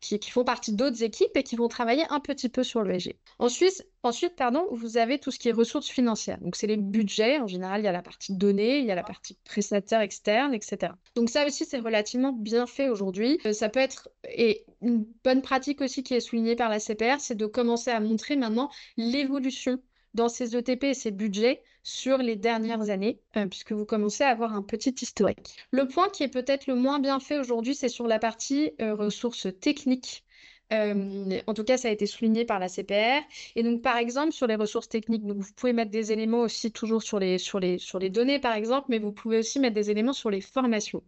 qui, 0.00 0.20
qui, 0.20 0.30
font 0.30 0.44
partie 0.44 0.72
d'autres 0.72 1.02
équipes 1.02 1.36
et 1.36 1.42
qui 1.42 1.56
vont 1.56 1.66
travailler 1.66 2.04
un 2.10 2.20
petit 2.20 2.48
peu 2.48 2.62
sur 2.62 2.84
l'ESG. 2.84 3.16
Ensuite, 3.40 3.84
ensuite 4.04 4.36
pardon, 4.36 4.68
vous 4.70 4.96
avez 4.96 5.18
tout 5.18 5.32
ce 5.32 5.40
qui 5.40 5.48
est 5.48 5.52
ressources 5.52 5.88
financières. 5.88 6.38
Donc, 6.40 6.54
c'est 6.54 6.68
les 6.68 6.76
budgets. 6.76 7.40
En 7.40 7.48
général, 7.48 7.80
il 7.80 7.84
y 7.84 7.88
a 7.88 7.92
la 7.92 8.02
partie 8.02 8.32
données, 8.32 8.78
il 8.78 8.86
y 8.86 8.92
a 8.92 8.94
la 8.94 9.02
partie 9.02 9.36
prestataire 9.44 10.00
externe, 10.00 10.54
etc. 10.54 10.92
Donc, 11.16 11.30
ça 11.30 11.44
aussi, 11.44 11.64
c'est 11.64 11.80
relativement 11.80 12.32
bien 12.32 12.66
fait 12.68 12.88
aujourd'hui. 12.88 13.40
Euh, 13.46 13.52
ça 13.52 13.68
peut 13.68 13.80
être, 13.80 14.08
et 14.28 14.64
une 14.82 15.04
bonne 15.24 15.42
pratique 15.42 15.80
aussi 15.80 16.04
qui 16.04 16.14
est 16.14 16.20
soulignée 16.20 16.54
par 16.54 16.68
la 16.68 16.78
CPR, 16.78 17.18
c'est 17.18 17.34
de 17.34 17.46
commencer 17.46 17.90
à 17.90 17.98
montrer 17.98 18.36
maintenant 18.36 18.70
l'évolution 18.96 19.80
dans 20.14 20.28
ces 20.28 20.56
ETP 20.56 20.84
et 20.84 20.94
ces 20.94 21.10
budgets 21.10 21.62
sur 21.84 22.16
les 22.16 22.34
dernières 22.34 22.88
années, 22.90 23.20
euh, 23.36 23.46
puisque 23.46 23.72
vous 23.72 23.84
commencez 23.84 24.24
à 24.24 24.28
avoir 24.28 24.54
un 24.54 24.62
petit 24.62 24.94
historique. 25.00 25.56
Le 25.70 25.86
point 25.86 26.08
qui 26.08 26.22
est 26.22 26.28
peut-être 26.28 26.66
le 26.66 26.74
moins 26.74 26.98
bien 26.98 27.20
fait 27.20 27.38
aujourd'hui, 27.38 27.74
c'est 27.74 27.90
sur 27.90 28.08
la 28.08 28.18
partie 28.18 28.72
euh, 28.80 28.94
ressources 28.94 29.46
techniques. 29.60 30.24
Euh, 30.72 31.40
en 31.46 31.52
tout 31.52 31.62
cas, 31.62 31.76
ça 31.76 31.88
a 31.88 31.90
été 31.90 32.06
souligné 32.06 32.46
par 32.46 32.58
la 32.58 32.68
CPR. 32.68 33.20
Et 33.54 33.62
donc, 33.62 33.82
par 33.82 33.98
exemple, 33.98 34.32
sur 34.32 34.46
les 34.46 34.54
ressources 34.54 34.88
techniques, 34.88 35.22
vous 35.22 35.44
pouvez 35.56 35.74
mettre 35.74 35.90
des 35.90 36.10
éléments 36.10 36.40
aussi 36.40 36.72
toujours 36.72 37.02
sur 37.02 37.18
les, 37.18 37.36
sur 37.36 37.60
les, 37.60 37.78
sur 37.78 37.98
les 37.98 38.08
données, 38.08 38.38
par 38.38 38.54
exemple, 38.54 38.86
mais 38.88 38.98
vous 38.98 39.12
pouvez 39.12 39.38
aussi 39.38 39.60
mettre 39.60 39.74
des 39.74 39.90
éléments 39.90 40.14
sur 40.14 40.30
les 40.30 40.40
formations. 40.40 41.02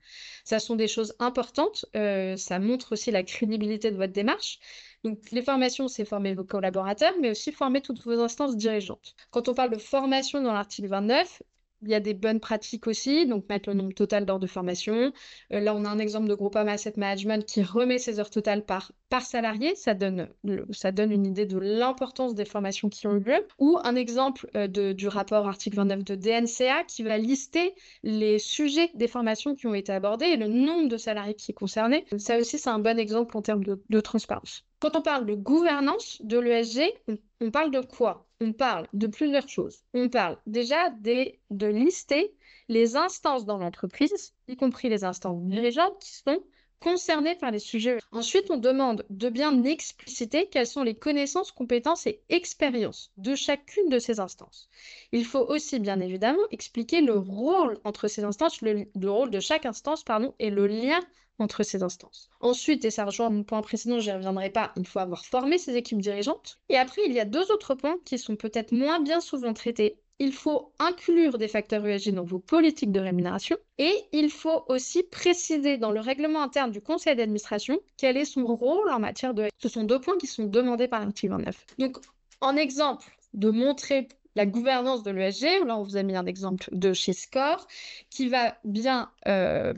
Ça 0.44 0.58
sont 0.58 0.76
des 0.76 0.88
choses 0.88 1.14
importantes. 1.20 1.86
ça 1.94 2.58
montre 2.58 2.92
aussi 2.92 3.10
la 3.10 3.22
crédibilité 3.22 3.90
de 3.90 3.96
votre 3.96 4.12
démarche. 4.12 4.58
Donc, 5.06 5.30
les 5.30 5.42
formations, 5.42 5.86
c'est 5.86 6.04
former 6.04 6.34
vos 6.34 6.42
collaborateurs, 6.42 7.12
mais 7.20 7.30
aussi 7.30 7.52
former 7.52 7.80
toutes 7.80 8.02
vos 8.02 8.18
instances 8.18 8.56
dirigeantes. 8.56 9.14
Quand 9.30 9.48
on 9.48 9.54
parle 9.54 9.70
de 9.70 9.78
formation 9.78 10.42
dans 10.42 10.52
l'article 10.52 10.88
29, 10.88 11.42
il 11.82 11.90
y 11.90 11.94
a 11.94 12.00
des 12.00 12.12
bonnes 12.12 12.40
pratiques 12.40 12.88
aussi, 12.88 13.24
donc 13.24 13.48
mettre 13.48 13.68
le 13.68 13.76
nombre 13.76 13.94
total 13.94 14.26
d'heures 14.26 14.40
de 14.40 14.48
formation. 14.48 15.12
Euh, 15.52 15.60
là, 15.60 15.76
on 15.76 15.84
a 15.84 15.88
un 15.88 16.00
exemple 16.00 16.26
de 16.26 16.34
Groupama 16.34 16.72
Asset 16.72 16.94
Management 16.96 17.46
qui 17.46 17.62
remet 17.62 17.98
ses 17.98 18.18
heures 18.18 18.30
totales 18.30 18.64
par, 18.64 18.90
par 19.10 19.22
salarié. 19.22 19.76
Ça 19.76 19.94
donne, 19.94 20.28
ça 20.72 20.90
donne 20.90 21.12
une 21.12 21.24
idée 21.24 21.46
de 21.46 21.58
l'importance 21.58 22.34
des 22.34 22.44
formations 22.44 22.88
qui 22.88 23.06
ont 23.06 23.14
eu 23.14 23.20
lieu. 23.20 23.46
Ou 23.60 23.78
un 23.84 23.94
exemple 23.94 24.50
euh, 24.56 24.66
de, 24.66 24.92
du 24.92 25.06
rapport 25.06 25.46
article 25.46 25.76
29 25.76 26.02
de 26.02 26.14
DNCA 26.16 26.82
qui 26.82 27.04
va 27.04 27.16
lister 27.16 27.76
les 28.02 28.40
sujets 28.40 28.90
des 28.94 29.06
formations 29.06 29.54
qui 29.54 29.68
ont 29.68 29.74
été 29.74 29.92
abordées 29.92 30.26
et 30.26 30.36
le 30.36 30.48
nombre 30.48 30.88
de 30.88 30.96
salariés 30.96 31.34
qui 31.34 31.52
est 31.52 31.54
concerné. 31.54 32.06
Ça 32.18 32.38
aussi, 32.38 32.58
c'est 32.58 32.70
un 32.70 32.80
bon 32.80 32.98
exemple 32.98 33.36
en 33.36 33.42
termes 33.42 33.62
de 33.62 34.00
transparence. 34.00 34.65
Quand 34.78 34.94
on 34.94 35.02
parle 35.02 35.24
de 35.24 35.34
gouvernance 35.34 36.20
de 36.22 36.38
l'ESG, 36.38 36.92
on, 37.40 37.50
parle 37.50 37.70
de 37.70 37.80
quoi? 37.80 38.26
On 38.42 38.52
parle 38.52 38.86
de 38.92 39.06
plusieurs 39.06 39.48
choses. 39.48 39.82
On 39.94 40.10
parle 40.10 40.38
déjà 40.46 40.90
de 40.90 41.66
lister 41.66 42.34
les 42.68 42.94
instances 42.96 43.46
dans 43.46 43.56
l'entreprise, 43.56 44.34
y 44.48 44.56
compris 44.56 44.90
les 44.90 45.04
instances 45.04 45.42
dirigeantes 45.42 45.98
qui 46.00 46.12
sont 46.16 46.42
concernées 46.80 47.36
par 47.36 47.52
les 47.52 47.58
sujets. 47.58 47.98
Ensuite, 48.12 48.50
on 48.50 48.58
demande 48.58 49.06
de 49.08 49.30
bien 49.30 49.64
expliciter 49.64 50.48
quelles 50.50 50.66
sont 50.66 50.82
les 50.82 50.94
connaissances, 50.94 51.52
compétences 51.52 52.06
et 52.06 52.20
expériences 52.28 53.12
de 53.16 53.34
chacune 53.34 53.88
de 53.88 53.98
ces 53.98 54.20
instances. 54.20 54.68
Il 55.10 55.24
faut 55.24 55.46
aussi, 55.48 55.78
bien 55.78 56.00
évidemment, 56.00 56.42
expliquer 56.50 57.00
le 57.00 57.18
rôle 57.18 57.78
entre 57.84 58.08
ces 58.08 58.24
instances, 58.24 58.60
le, 58.60 58.86
le 58.94 59.10
rôle 59.10 59.30
de 59.30 59.40
chaque 59.40 59.64
instance, 59.64 60.04
pardon, 60.04 60.34
et 60.38 60.50
le 60.50 60.66
lien 60.66 61.00
entre 61.38 61.62
ces 61.62 61.82
instances. 61.82 62.30
Ensuite, 62.40 62.84
et 62.84 62.90
ça 62.90 63.04
rejoint 63.04 63.30
mon 63.30 63.44
point 63.44 63.62
précédent, 63.62 64.00
je 64.00 64.10
n'y 64.10 64.16
reviendrai 64.16 64.50
pas, 64.50 64.72
il 64.76 64.86
faut 64.86 64.98
avoir 64.98 65.24
formé 65.24 65.58
ces 65.58 65.76
équipes 65.76 66.00
dirigeantes. 66.00 66.58
Et 66.68 66.76
après, 66.76 67.02
il 67.06 67.12
y 67.12 67.20
a 67.20 67.24
deux 67.24 67.50
autres 67.50 67.74
points 67.74 67.96
qui 68.04 68.18
sont 68.18 68.36
peut-être 68.36 68.72
moins 68.72 69.00
bien 69.00 69.20
souvent 69.20 69.52
traités. 69.52 69.98
Il 70.18 70.32
faut 70.32 70.72
inclure 70.78 71.36
des 71.36 71.48
facteurs 71.48 71.86
ESG 71.86 72.14
dans 72.14 72.24
vos 72.24 72.38
politiques 72.38 72.90
de 72.90 73.00
rémunération 73.00 73.58
et 73.76 73.94
il 74.12 74.30
faut 74.30 74.64
aussi 74.68 75.02
préciser 75.02 75.76
dans 75.76 75.90
le 75.90 76.00
règlement 76.00 76.42
interne 76.42 76.70
du 76.70 76.80
conseil 76.80 77.14
d'administration 77.16 77.78
quel 77.98 78.16
est 78.16 78.24
son 78.24 78.46
rôle 78.46 78.88
en 78.90 78.98
matière 78.98 79.34
de... 79.34 79.48
Ce 79.58 79.68
sont 79.68 79.84
deux 79.84 80.00
points 80.00 80.16
qui 80.16 80.26
sont 80.26 80.46
demandés 80.46 80.88
par 80.88 81.00
l'article 81.00 81.32
29. 81.32 81.66
Donc, 81.78 81.98
en 82.40 82.56
exemple 82.56 83.04
de 83.34 83.50
montrer 83.50 84.08
la 84.36 84.46
gouvernance 84.46 85.02
de 85.02 85.10
l'ESG, 85.10 85.66
là 85.66 85.76
on 85.76 85.82
vous 85.82 85.96
a 85.96 86.02
mis 86.02 86.14
un 86.14 86.26
exemple 86.26 86.68
de 86.72 86.92
chez 86.92 87.12
Score, 87.12 87.66
qui 88.10 88.28
va 88.28 88.56
bien 88.64 89.10
euh, 89.26 89.74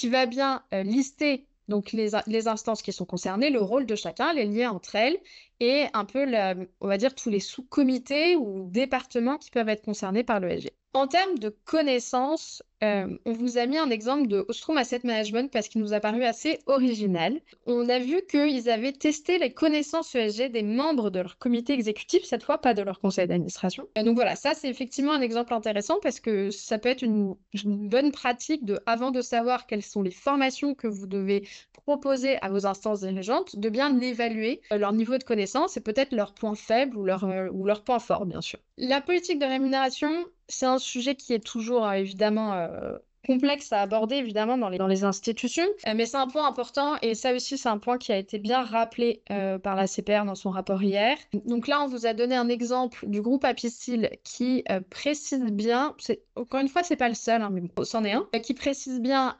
qui 0.00 0.08
va 0.08 0.24
bien 0.24 0.62
euh, 0.72 0.82
lister 0.82 1.46
donc 1.68 1.92
les, 1.92 2.10
les, 2.26 2.48
instances 2.48 2.80
qui 2.80 2.90
sont 2.90 3.04
concernées, 3.04 3.50
le 3.50 3.60
rôle 3.60 3.84
de 3.84 3.94
chacun, 3.94 4.32
les 4.32 4.46
liens 4.46 4.70
entre 4.72 4.96
elles 4.96 5.18
et 5.60 5.84
un 5.92 6.06
peu, 6.06 6.26
on 6.80 6.88
va 6.88 6.96
dire, 6.96 7.14
tous 7.14 7.28
les 7.28 7.38
sous-comités 7.38 8.34
ou 8.34 8.66
départements 8.70 9.36
qui 9.36 9.50
peuvent 9.50 9.68
être 9.68 9.84
concernés 9.84 10.24
par 10.24 10.40
l'ESG. 10.40 10.70
En 10.94 11.06
termes 11.06 11.38
de 11.38 11.50
connaissances, 11.66 12.62
euh, 12.82 13.18
on 13.26 13.32
vous 13.32 13.58
a 13.58 13.66
mis 13.66 13.76
un 13.76 13.90
exemple 13.90 14.26
de 14.26 14.44
Ostrom 14.48 14.78
Asset 14.78 15.00
Management 15.04 15.50
parce 15.52 15.68
qu'il 15.68 15.80
nous 15.80 15.92
a 15.92 16.00
paru 16.00 16.24
assez 16.24 16.58
original. 16.66 17.40
On 17.66 17.88
a 17.88 17.98
vu 17.98 18.22
qu'ils 18.30 18.70
avaient 18.70 18.92
testé 18.92 19.38
les 19.38 19.52
connaissances 19.52 20.14
ESG 20.14 20.50
des 20.50 20.62
membres 20.62 21.10
de 21.10 21.20
leur 21.20 21.38
comité 21.38 21.74
exécutif, 21.74 22.24
cette 22.24 22.42
fois 22.42 22.58
pas 22.58 22.74
de 22.74 22.82
leur 22.82 23.00
conseil 23.00 23.26
d'administration. 23.26 23.86
donc 23.96 24.14
voilà, 24.14 24.34
ça 24.34 24.54
c'est 24.54 24.68
effectivement 24.68 25.12
un 25.12 25.20
exemple 25.20 25.52
intéressant 25.52 25.98
parce 26.02 26.20
que 26.20 26.50
ça 26.50 26.78
peut 26.78 26.88
être 26.88 27.02
une, 27.02 27.34
une, 27.52 27.88
bonne 27.88 28.12
pratique 28.12 28.64
de, 28.64 28.80
avant 28.86 29.10
de 29.10 29.20
savoir 29.20 29.66
quelles 29.66 29.82
sont 29.82 30.02
les 30.02 30.10
formations 30.10 30.74
que 30.74 30.86
vous 30.86 31.06
devez 31.06 31.46
proposer 31.72 32.38
à 32.42 32.48
vos 32.48 32.66
instances 32.66 33.00
dirigeantes, 33.00 33.56
de 33.56 33.68
bien 33.68 33.98
évaluer 34.00 34.60
euh, 34.72 34.78
leur 34.78 34.92
niveau 34.92 35.18
de 35.18 35.24
connaissance 35.24 35.76
et 35.76 35.80
peut-être 35.80 36.12
leurs 36.12 36.34
points 36.34 36.54
faibles 36.54 36.96
ou 36.96 37.04
leurs 37.04 37.24
euh, 37.24 37.48
ou 37.52 37.66
leurs 37.66 37.82
points 37.82 37.98
forts, 37.98 38.26
bien 38.26 38.40
sûr. 38.40 38.58
La 38.76 39.00
politique 39.00 39.38
de 39.38 39.44
rémunération, 39.44 40.10
c'est 40.50 40.66
un 40.66 40.78
sujet 40.78 41.14
qui 41.14 41.32
est 41.32 41.44
toujours 41.44 41.86
euh, 41.86 41.92
évidemment 41.92 42.52
euh, 42.54 42.68
complexe 43.26 43.72
à 43.72 43.82
aborder 43.82 44.16
évidemment 44.16 44.56
dans 44.56 44.68
les, 44.68 44.78
dans 44.78 44.86
les 44.86 45.04
institutions, 45.04 45.66
euh, 45.86 45.92
mais 45.94 46.06
c'est 46.06 46.16
un 46.16 46.26
point 46.26 46.48
important 46.48 46.96
et 47.02 47.14
ça 47.14 47.34
aussi 47.34 47.58
c'est 47.58 47.68
un 47.68 47.78
point 47.78 47.98
qui 47.98 48.12
a 48.12 48.16
été 48.16 48.38
bien 48.38 48.64
rappelé 48.64 49.22
par 49.62 49.76
la 49.76 49.86
CPR 49.86 50.24
dans 50.24 50.34
son 50.34 50.50
rapport 50.50 50.82
hier. 50.82 51.16
Donc 51.44 51.68
là 51.68 51.82
on 51.82 51.86
vous 51.86 52.06
a 52.06 52.14
donné 52.14 52.34
un 52.34 52.48
exemple 52.48 53.06
du 53.06 53.20
groupe 53.20 53.44
Apicil 53.44 54.10
qui 54.24 54.64
précise 54.88 55.44
bien, 55.52 55.94
encore 56.34 56.60
une 56.60 56.68
fois 56.68 56.82
c'est 56.82 56.96
pas 56.96 57.08
le 57.08 57.14
seul, 57.14 57.42
hein, 57.42 57.50
mais 57.52 57.62
c'en 57.84 58.04
est 58.04 58.12
un, 58.12 58.26
qui 58.42 58.54
précise 58.54 59.00
bien 59.00 59.36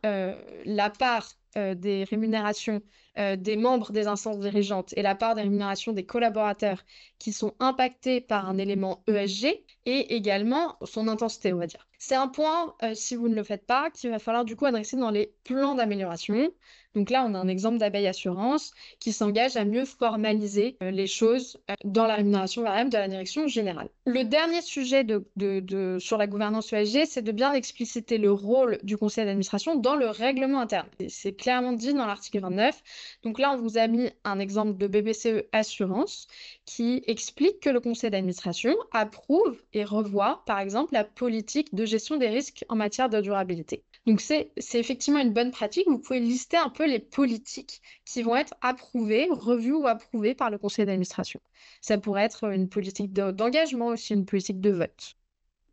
la 0.65 0.91
part 0.91 1.31
des 1.57 2.05
rémunérations 2.05 2.81
des 3.17 3.57
membres 3.57 3.93
des 3.93 4.07
instances 4.07 4.39
dirigeantes 4.39 4.95
et 4.97 5.03
la 5.03 5.15
part 5.15 5.35
des 5.35 5.43
rémunérations 5.43 5.93
des 5.93 6.07
collaborateurs 6.07 6.85
qui 7.19 7.33
sont 7.33 7.55
impactés 7.59 8.21
par 8.21 8.49
un 8.49 8.57
élément 8.57 9.03
ESG 9.09 9.65
et 9.85 10.15
également 10.15 10.77
son 10.85 11.09
intensité, 11.09 11.53
on 11.53 11.59
va 11.59 11.67
dire. 11.67 11.87
C'est 11.99 12.15
un 12.15 12.29
point, 12.29 12.75
euh, 12.83 12.95
si 12.95 13.15
vous 13.15 13.29
ne 13.29 13.35
le 13.35 13.43
faites 13.45 13.67
pas, 13.67 13.91
qu'il 13.91 14.09
va 14.11 14.19
falloir 14.19 14.47
du 14.47 14.57
coup 14.57 14.65
adresser 14.65 14.97
dans 14.97 15.11
les 15.11 15.35
plans 15.45 15.75
d'amélioration. 15.75 16.51
Donc 16.95 17.11
là, 17.11 17.25
on 17.29 17.35
a 17.35 17.39
un 17.39 17.49
exemple 17.49 17.79
d'abeille 17.79 18.09
assurance 18.09 18.73
qui 18.99 19.13
s'engage 19.13 19.57
à 19.57 19.65
mieux 19.65 19.85
formaliser 19.85 20.77
euh, 20.83 20.91
les 20.91 21.07
choses 21.07 21.57
euh, 21.71 21.75
dans 21.85 22.07
la 22.07 22.17
rémunération 22.17 22.63
variable 22.63 22.91
de 22.91 22.99
la 22.99 23.09
direction 23.09 23.47
générale. 23.47 23.89
Le 24.07 24.25
dernier 24.25 24.61
sujet 24.61 25.07
sur 26.01 26.19
la 26.19 26.27
gouvernance 26.27 26.73
ESG, 26.73 27.05
c'est 27.07 27.23
de 27.23 27.33
bien 27.33 27.53
expliciter 27.53 28.19
le 28.19 28.33
rôle 28.33 28.79
du 28.83 28.97
conseil 28.97 29.25
d'administration 29.25 29.77
dans 29.77 29.95
le 29.95 30.09
règlement 30.09 30.61
interne. 30.61 30.89
C'est 31.09 31.33
clairement 31.33 31.73
dit 31.73 31.95
dans 31.95 32.07
l'article 32.07 32.41
29. 32.41 32.83
Donc 33.23 33.39
là, 33.39 33.53
on 33.53 33.57
vous 33.57 33.79
a 33.79 33.87
mis 33.87 34.11
un 34.25 34.41
exemple 34.41 34.77
de 34.77 34.87
BBCE 34.89 35.45
Assurance 35.53 36.27
qui 36.65 37.03
explique 37.07 37.61
que 37.61 37.71
le 37.71 37.81
conseil 37.81 38.11
d'administration 38.11 38.75
approuve 38.93 39.63
et 39.73 39.85
revoit, 39.85 40.43
par 40.47 40.59
exemple, 40.59 40.93
la 40.93 41.05
politique 41.05 41.75
de 41.75 41.85
gestion 41.85 42.17
des 42.17 42.29
risques 42.29 42.65
en 42.69 42.77
matière 42.77 43.09
de 43.09 43.21
durabilité. 43.21 43.85
Donc 44.07 44.21
c'est 44.21 44.51
effectivement 44.75 45.21
une 45.21 45.33
bonne 45.33 45.51
pratique. 45.51 45.87
Vous 45.87 45.99
pouvez 45.99 46.21
lister 46.21 46.57
un 46.57 46.71
peu 46.71 46.87
les 46.87 46.99
politiques 46.99 47.83
qui 48.05 48.23
vont 48.23 48.35
être 48.35 48.55
approuvées, 48.63 49.29
revues 49.31 49.75
ou 49.75 49.87
approuvées 49.87 50.35
par 50.35 50.51
le 50.51 50.59
conseil 50.59 50.87
d'administration. 50.87 51.41
Ça 51.81 51.99
pourrait 51.99 52.25
être 52.25 52.45
une 52.45 52.69
politique 52.69 53.13
d'engagement 53.13 53.89
aussi, 53.89 54.15
une 54.15 54.25
politique 54.25 54.61
de 54.61 54.71
vote. 54.71 55.17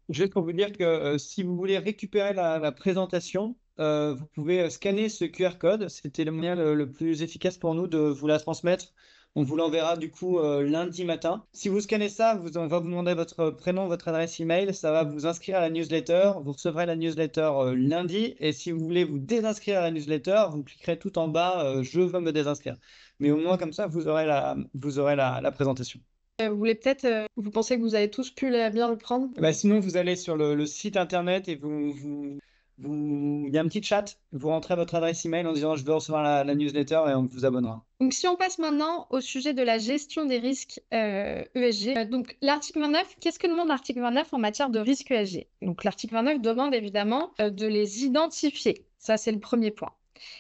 Juste 0.10 0.34
pour 0.34 0.43
vous 0.43 0.53
dire 0.53 0.72
que 0.72 0.84
euh, 0.84 1.17
si 1.17 1.43
vous 1.43 1.55
voulez 1.55 1.77
récupérer 1.77 2.34
la, 2.34 2.72
présentation, 2.72 3.55
euh, 3.79 4.13
vous 4.13 4.25
pouvez 4.27 4.69
scanner 4.69 5.10
ce 5.10 5.25
QR 5.25 5.57
code. 5.60 5.88
C'était 5.89 6.24
le 6.24 6.31
moyen 6.31 6.55
le, 6.55 6.91
plus 6.91 7.24
efficace 7.24 7.57
pour 7.57 7.75
nous 7.75 7.88
de 7.88 7.98
vous 7.98 8.27
la 8.27 8.39
transmettre 8.39 8.93
on 9.38 9.44
vous 9.44 9.56
l'enverra 9.56 9.98
du 9.98 10.10
coup 10.10 10.39
euh, 10.39 10.63
lundi 10.63 11.06
matin. 11.06 11.44
Si 11.53 11.70
vous 11.70 11.79
scannez 11.79 12.10
ça, 12.10 12.34
vous, 12.34 12.58
on 12.58 12.65
va 12.65 12.79
vous 12.79 12.88
demander 12.88 13.13
votre 13.13 13.51
prénom, 13.51 13.86
votre 13.88 14.08
adresse 14.08 14.39
email. 14.39 14.74
Ça 14.74 14.91
va 14.91 15.03
vous 15.03 15.27
inscrire 15.27 15.58
à 15.58 15.60
la 15.60 15.70
newsletter. 15.70 16.32
Vous 16.44 16.53
recevrez 16.53 16.88
la 16.88 16.96
newsletter 16.96 17.51
euh, 17.53 17.75
lundi. 17.75 18.34
Et 18.39 18.51
si 18.51 18.72
vous 18.72 18.79
voulez 18.79 19.03
vous 19.03 19.20
désinscrire 19.20 19.77
à 19.77 19.82
la 19.82 19.91
newsletter, 19.91 20.46
vous 20.50 20.63
cliquerez 20.63 20.98
tout 20.98 21.20
en 21.20 21.27
bas 21.27 21.63
euh, 21.63 21.84
Je 21.84 22.01
veux 22.01 22.20
me 22.20 22.32
désinscrire. 22.32 22.77
Mais 23.20 23.29
au 23.29 23.38
moins 23.38 23.60
comme 23.60 23.74
ça, 23.74 23.86
vous 23.86 24.08
aurez 24.08 24.25
la, 24.25 24.58
vous 24.74 24.98
aurez 24.98 25.15
la, 25.15 25.51
présentation. 25.51 26.00
Vous 26.39 26.58
voulez 26.58 26.74
peut-être, 26.74 27.27
vous 27.36 27.51
pensez 27.51 27.77
que 27.77 27.82
vous 27.82 27.94
avez 27.94 28.10
tous 28.10 28.32
pu 28.32 28.50
bien 28.50 28.89
le 28.89 28.98
prendre? 28.98 29.29
Bah, 29.38 29.53
Sinon, 29.53 29.79
vous 29.79 29.98
allez 29.98 30.15
sur 30.15 30.36
le, 30.36 30.65
site 30.65 30.98
internet 30.98 31.48
et 31.48 31.56
vous, 31.56 31.94
vous 31.94 32.39
il 32.84 33.50
y 33.51 33.57
a 33.57 33.62
un 33.62 33.67
petit 33.67 33.81
chat, 33.81 34.17
vous 34.31 34.50
rentrez 34.50 34.75
votre 34.75 34.96
adresse 34.96 35.25
email 35.25 35.46
en 35.48 35.53
disant 35.53 35.75
je 35.75 35.84
veux 35.84 35.93
recevoir 35.93 36.46
la, 36.46 36.55
newsletter 36.55 37.01
et 37.07 37.13
on 37.13 37.25
vous 37.25 37.46
abonnera. 37.46 37.84
Donc, 38.00 38.13
si 38.13 38.27
on 38.27 38.36
passe 38.36 38.60
maintenant 38.60 39.07
au 39.10 39.19
sujet 39.19 39.53
de 39.53 39.63
la 39.63 39.79
gestion 39.79 40.25
des 40.25 40.38
risques 40.38 40.79
ESG, 40.91 40.93
euh, 40.93 42.03
e 42.03 42.05
donc 42.05 42.38
l'article 42.41 42.79
29, 42.81 43.17
qu'est-ce 43.19 43.39
que 43.39 43.48
demande 43.48 43.69
l'article 43.69 44.01
29 44.01 44.34
en 44.34 44.38
matière 44.38 44.69
de 44.69 44.79
risques 44.79 45.10
ESG 45.10 45.48
Donc, 45.63 45.84
l'article 45.84 46.13
29 46.13 46.41
demande 46.41 46.75
évidemment 46.75 47.31
euh, 47.39 47.50
de 47.50 47.65
les 47.65 48.03
identifier. 48.03 48.86
Ça, 49.00 49.17
c'est 49.17 49.31
le 49.31 49.39
premier 49.39 49.72
point. 49.72 49.91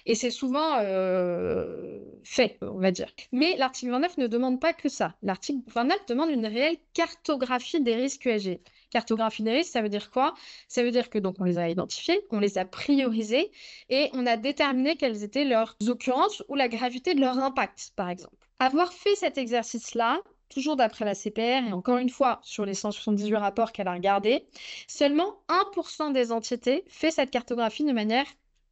Et 0.05 0.15
c'est 0.15 0.31
souvent 0.31 0.77
euh, 0.79 1.99
fait, 2.23 2.57
on 2.61 2.79
va 2.79 2.91
dire. 2.91 3.07
Mais 3.31 3.55
l'article 3.57 3.91
29 3.91 4.17
ne 4.17 4.27
demande 4.27 4.59
pas 4.59 4.73
que 4.73 4.89
ça. 4.89 5.15
L'article 5.23 5.61
29 5.73 6.05
demande 6.07 6.29
une 6.29 6.45
réelle 6.45 6.77
cartographie 6.93 7.81
des 7.81 7.95
risques 7.95 8.25
ESG. 8.27 8.59
Cartographie 8.89 9.43
des 9.43 9.63
ça 9.63 9.81
veut 9.81 9.89
dire 9.89 10.11
quoi? 10.11 10.33
Ça 10.67 10.83
veut 10.83 10.91
dire 10.91 11.09
que 11.09 11.19
donc 11.19 11.35
on 11.39 11.43
les 11.43 11.57
a 11.57 11.69
identifiés, 11.69 12.21
on 12.31 12.39
les 12.39 12.57
a 12.57 12.65
priorisés 12.65 13.51
et 13.89 14.09
on 14.13 14.25
a 14.25 14.37
déterminé 14.37 14.95
quelles 14.95 15.23
étaient 15.23 15.45
leurs 15.45 15.75
occurrences 15.87 16.43
ou 16.47 16.55
la 16.55 16.67
gravité 16.67 17.13
de 17.13 17.21
leur 17.21 17.37
impact, 17.37 17.91
par 17.95 18.09
exemple. 18.09 18.35
Avoir 18.59 18.91
fait 18.93 19.15
cet 19.15 19.37
exercice-là, 19.37 20.21
toujours 20.49 20.75
d'après 20.75 21.05
la 21.05 21.15
CPR, 21.15 21.67
et 21.67 21.73
encore 21.73 21.97
une 21.97 22.09
fois, 22.09 22.39
sur 22.43 22.65
les 22.65 22.73
178 22.73 23.35
rapports 23.35 23.71
qu'elle 23.71 23.87
a 23.87 23.93
regardés, 23.93 24.45
seulement 24.87 25.41
1% 25.49 26.13
des 26.13 26.31
entités 26.31 26.83
fait 26.87 27.11
cette 27.11 27.31
cartographie 27.31 27.83
de 27.83 27.91
manière 27.91 28.25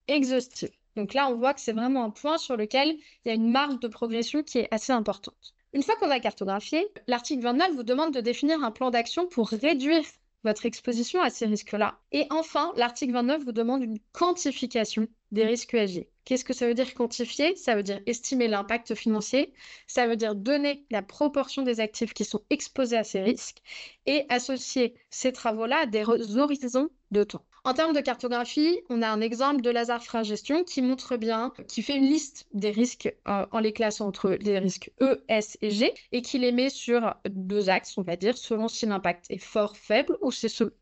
exhaustive. 0.08 0.72
Donc 0.96 1.14
là, 1.14 1.28
on 1.30 1.36
voit 1.36 1.54
que 1.54 1.60
c'est 1.60 1.74
vraiment 1.74 2.06
un 2.06 2.10
point 2.10 2.38
sur 2.38 2.56
lequel 2.56 2.96
il 3.26 3.28
y 3.28 3.32
a 3.32 3.34
une 3.34 3.52
marge 3.52 3.80
de 3.80 3.88
progression 3.88 4.44
qui 4.44 4.60
est 4.60 4.68
assez 4.72 4.94
importante. 4.94 5.54
Une 5.76 5.84
fois 5.84 5.98
qu'on 5.98 6.10
a 6.10 6.22
cartographié, 6.22 6.88
l'article 7.06 7.44
29 7.44 7.74
vous 7.74 7.84
demande 7.84 8.14
de 8.14 8.22
définir 8.22 8.64
un 8.64 8.72
plan 8.72 8.92
d'action 8.92 9.28
pour 9.28 9.50
réduire 9.50 10.06
votre 10.46 10.66
exposition 10.66 11.22
à 11.22 11.30
ces 11.30 11.48
risques-là. 11.48 12.00
Et 12.14 12.28
enfin, 12.30 12.72
l'article 12.78 13.12
29 13.12 13.44
vous 13.44 13.52
demande 13.52 13.84
une 13.84 14.00
quantification 14.14 15.06
des 15.34 15.46
risques 15.46 15.74
ESG. 15.74 16.08
Qu'est-ce 16.24 16.46
que 16.46 16.54
ça 16.54 16.66
veut 16.66 16.76
dire 16.76 16.94
quantifier? 16.94 17.58
Ça 17.58 17.76
veut 17.76 17.84
dire 17.84 18.00
estimer 18.06 18.48
l'impact 18.48 18.96
financier, 18.96 19.52
ça 19.86 20.08
veut 20.08 20.16
dire 20.16 20.34
donner 20.34 20.86
la 20.92 21.02
proportion 21.02 21.62
des 21.64 21.82
actifs 21.82 22.14
qui 22.14 22.24
sont 22.24 22.44
exposés 22.50 22.96
à 22.96 23.04
ces 23.04 23.22
risques 23.22 23.62
et 24.06 24.26
associer 24.30 24.96
ces 25.10 25.34
travaux-là 25.34 25.80
à 25.82 25.86
des 25.88 26.06
horizons 26.38 26.88
de 27.12 27.26
temps. 27.26 27.44
En 27.66 27.74
termes 27.74 27.94
de 27.94 28.00
cartographie, 28.00 28.80
on 28.90 29.02
a 29.02 29.08
un 29.08 29.22
exemple 29.22 29.62
de 29.64 29.72
Lazare 29.72 30.24
Gestion 30.24 30.64
qui 30.64 30.84
montre 30.84 31.18
bien, 31.18 31.52
qui 31.68 31.82
fait 31.82 31.98
une 31.98 32.06
liste 32.06 32.46
des 32.54 32.70
risques 32.70 33.12
euh, 33.28 33.48
en 33.52 33.58
les 33.58 33.74
classant 33.74 34.08
entre 34.08 34.30
les 34.40 34.60
risques 34.60 34.92
E, 35.02 35.24
S 35.30 35.58
et 35.64 35.72
G 35.72 35.92
et 36.12 36.22
qui 36.22 36.38
les 36.38 36.52
met 36.52 36.70
sur 36.70 37.16
deux 37.28 37.68
axes, 37.70 37.98
on 37.98 38.04
va 38.04 38.18
dire, 38.18 38.38
selon 38.38 38.68
si 38.68 38.86
l'impact 38.86 39.26
est 39.32 39.40
fort, 39.40 39.76
faible 39.78 40.16
ou, 40.22 40.30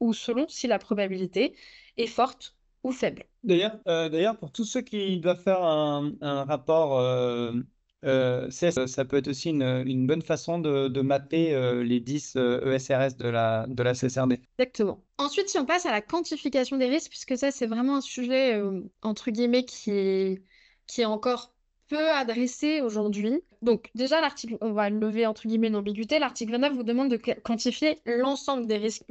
ou 0.01 0.13
selon 0.13 0.45
si 0.49 0.67
la 0.67 0.77
probabilité 0.77 1.55
est 1.95 2.07
forte 2.07 2.53
ou 2.83 2.91
faible. 2.91 3.23
D'ailleurs, 3.45 3.79
euh, 3.87 4.33
pour 4.33 4.51
tous 4.51 4.65
ceux 4.65 4.81
qui 4.81 5.21
doivent 5.21 5.41
faire 5.41 5.63
un, 5.63 6.11
rapport 6.43 6.99
euh, 6.99 7.53
euh, 8.03 8.49
ça 8.49 9.05
peut 9.05 9.17
être 9.17 9.27
aussi 9.27 9.49
une, 9.49 10.07
bonne 10.07 10.21
façon 10.21 10.59
de, 10.59 11.01
mapper 11.01 11.53
euh, 11.53 11.83
les 11.83 11.99
10 11.99 12.35
ESRS 12.35 12.93
e 12.93 13.17
de 13.17 13.29
la, 13.29 13.65
de 13.67 13.83
CSRD. 13.83 14.39
Exactement. 14.57 15.03
Ensuite, 15.17 15.49
si 15.49 15.57
on 15.57 15.65
passe 15.65 15.85
à 15.85 15.91
la 15.91 16.01
quantification 16.01 16.77
des 16.77 16.87
risques, 16.87 17.09
puisque 17.09 17.37
ça, 17.37 17.51
c'est 17.51 17.67
vraiment 17.67 17.97
un 17.97 18.01
sujet, 18.01 18.55
euh, 18.55 18.81
entre 19.01 19.31
guillemets, 19.31 19.65
qui 19.65 19.91
est 19.91 21.05
encore 21.05 21.53
peu 21.89 22.09
adressé 22.09 22.81
aujourd'hui. 22.81 23.41
Donc 23.61 23.89
déjà, 23.95 24.21
l'article, 24.21 24.57
on 24.61 24.71
va 24.73 24.89
lever 24.89 25.25
entre 25.25 25.47
guillemets 25.47 25.69
l'ambiguïté. 25.69 26.19
L'article 26.19 26.51
29 26.51 26.73
vous 26.73 26.83
demande 26.83 27.09
de 27.09 27.17
quantifier 27.17 27.99
l'ensemble 28.05 28.67
des 28.67 28.77
risques. 28.77 29.03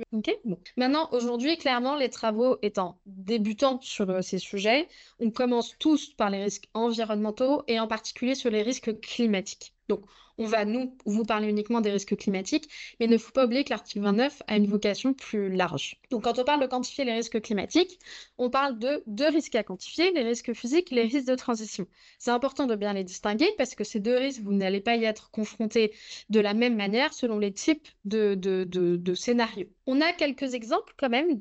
Maintenant, 0.76 1.08
aujourd'hui, 1.12 1.56
clairement, 1.56 1.96
les 1.96 2.10
travaux 2.10 2.58
étant 2.62 2.98
débutants 3.06 3.80
sur 3.80 4.10
euh, 4.10 4.22
ces 4.22 4.38
sujets, 4.38 4.88
on 5.20 5.30
commence 5.30 5.76
tous 5.78 6.12
par 6.14 6.30
les 6.30 6.42
risques 6.42 6.68
environnementaux 6.74 7.62
et 7.66 7.80
en 7.80 7.88
particulier 7.88 8.34
sur 8.34 8.50
les 8.50 8.62
risques 8.62 9.00
climatiques. 9.00 9.74
Donc, 9.88 10.04
on 10.38 10.46
va 10.46 10.64
nous 10.64 10.96
vous 11.04 11.24
parler 11.24 11.48
uniquement 11.48 11.80
des 11.80 11.90
risques 11.90 12.16
climatiques, 12.16 12.68
mais 12.98 13.06
il 13.06 13.12
ne 13.12 13.18
faut 13.18 13.32
pas 13.32 13.44
oublier 13.44 13.64
que 13.64 13.70
l'article 13.70 14.00
29 14.00 14.42
a 14.46 14.56
une 14.56 14.66
vocation 14.66 15.14
plus 15.14 15.54
large. 15.54 16.00
Donc 16.10 16.24
quand 16.24 16.38
on 16.38 16.44
parle 16.44 16.60
de 16.62 16.66
quantifier 16.66 17.04
les 17.04 17.12
risques 17.12 17.40
climatiques, 17.40 17.98
on 18.38 18.50
parle 18.50 18.78
de 18.78 19.02
deux 19.06 19.28
risques 19.28 19.54
à 19.54 19.62
quantifier, 19.62 20.10
les 20.12 20.22
risques 20.22 20.52
physiques, 20.54 20.90
les 20.90 21.02
risques 21.02 21.28
de 21.28 21.34
transition. 21.34 21.86
C'est 22.18 22.30
important 22.30 22.66
de 22.66 22.74
bien 22.74 22.92
les 22.92 23.04
distinguer 23.04 23.48
parce 23.58 23.74
que 23.74 23.84
ces 23.84 24.00
deux 24.00 24.16
risques, 24.16 24.42
vous 24.42 24.52
n'allez 24.52 24.80
pas 24.80 24.96
y 24.96 25.04
être 25.04 25.30
confrontés 25.30 25.92
de 26.30 26.40
la 26.40 26.54
même 26.54 26.76
manière 26.76 27.12
selon 27.12 27.38
les 27.38 27.52
types 27.52 27.88
de, 28.04 29.14
scénarios. 29.14 29.68
On 29.86 30.00
a 30.00 30.12
quelques 30.12 30.54
exemples 30.54 30.94
quand 30.96 31.08
même 31.08 31.36